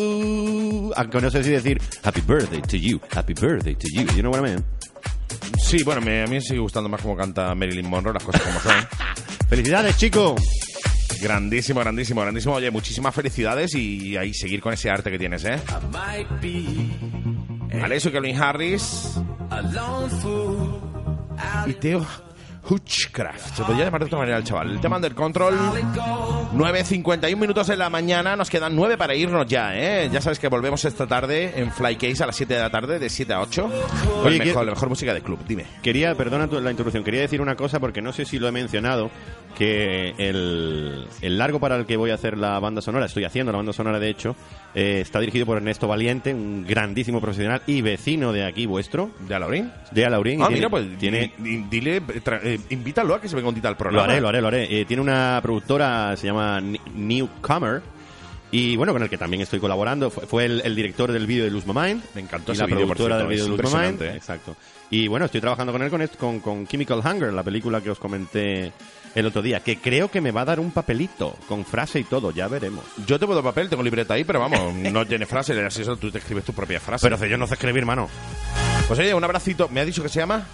[0.00, 0.92] you.
[0.96, 4.06] Aunque no sé si decir happy birthday to you, happy birthday to you.
[4.16, 4.64] You know what I mean?
[5.58, 8.40] Sí, bueno, me- a mí me sigue gustando más como canta Marilyn Monroe, las cosas
[8.42, 8.74] como son.
[9.48, 10.34] Felicidades, chico.
[11.20, 12.54] Grandísimo, grandísimo, grandísimo.
[12.54, 15.60] Oye, muchísimas felicidades y ahí seguir con ese arte que tienes, ¿eh?
[17.80, 19.20] Vale, eso Kelvin Harris.
[21.66, 22.06] Y Theo
[22.70, 23.56] Hutchcraft.
[23.56, 24.70] Se podría llamar de otra manera el chaval.
[24.70, 25.54] El tema del control.
[26.54, 28.36] 9.51 minutos de la mañana.
[28.36, 30.08] Nos quedan 9 para irnos ya, ¿eh?
[30.12, 33.08] Ya sabes que volvemos esta tarde en Flycase a las 7 de la tarde, de
[33.08, 33.62] 7 a 8.
[33.62, 35.38] Con Oye, el ¿qué- mejor, la mejor música de club.
[35.46, 35.64] Dime.
[35.82, 39.10] Quería, perdona la interrupción, quería decir una cosa porque no sé si lo he mencionado,
[39.58, 43.50] que el, el largo para el que voy a hacer la banda sonora, estoy haciendo
[43.52, 44.36] la banda sonora de hecho,
[44.74, 49.34] eh, está dirigido por Ernesto Valiente, un grandísimo profesional y vecino de aquí vuestro, ¿De
[49.34, 49.72] Alaurín?
[49.90, 50.40] de Alaurín.
[50.40, 53.36] y Ah, tiene- mira, pues tiene, di- di- dile, tra- eh, invítalo a que se
[53.36, 54.04] venga un día al Lo programa.
[54.04, 54.80] haré, lo haré, lo haré.
[54.80, 57.82] Eh, tiene una productora, se llama Newcomer.
[58.52, 60.10] Y bueno, con el que también estoy colaborando.
[60.10, 62.02] Fue, fue el, el director del vídeo de Lose My Mind.
[62.14, 64.02] Me encantó y ese la vídeo, por productora cierto, del vídeo de Lose My Mind.
[64.02, 64.16] ¿eh?
[64.16, 64.56] Exacto.
[64.90, 67.98] Y bueno, estoy trabajando con él con, con, con Chemical Hunger, la película que os
[68.00, 68.72] comenté
[69.14, 69.60] el otro día.
[69.60, 72.84] Que creo que me va a dar un papelito con frase y todo, ya veremos.
[73.06, 76.10] Yo te puedo papel, tengo libreta ahí, pero vamos, no tiene frase, das eso, tú
[76.10, 77.08] te escribes tu propia frase.
[77.08, 78.08] Pero yo no sé escribir, hermano.
[78.88, 79.68] Pues oye, un abracito.
[79.68, 80.44] ¿Me ha dicho que se llama?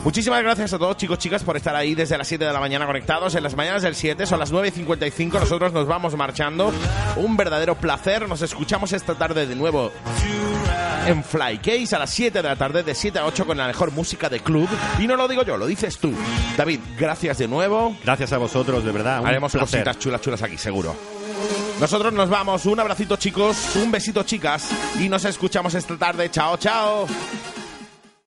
[0.05, 2.87] Muchísimas gracias a todos, chicos, chicas, por estar ahí desde las 7 de la mañana
[2.87, 3.35] conectados.
[3.35, 5.39] En las mañanas del 7 son las 9.55.
[5.39, 6.71] Nosotros nos vamos marchando.
[7.17, 8.27] Un verdadero placer.
[8.27, 9.91] Nos escuchamos esta tarde de nuevo
[11.07, 13.91] en Flycase a las 7 de la tarde, de 7 a 8, con la mejor
[13.91, 14.67] música de club.
[14.99, 16.13] Y no lo digo yo, lo dices tú.
[16.57, 17.95] David, gracias de nuevo.
[18.03, 19.21] Gracias a vosotros, de verdad.
[19.21, 19.79] Un Haremos placer.
[19.81, 20.95] cositas chulas, chulas aquí, seguro.
[21.79, 22.65] Nosotros nos vamos.
[22.65, 23.75] Un abracito, chicos.
[23.75, 24.69] Un besito, chicas.
[24.99, 26.29] Y nos escuchamos esta tarde.
[26.31, 27.07] Chao, chao.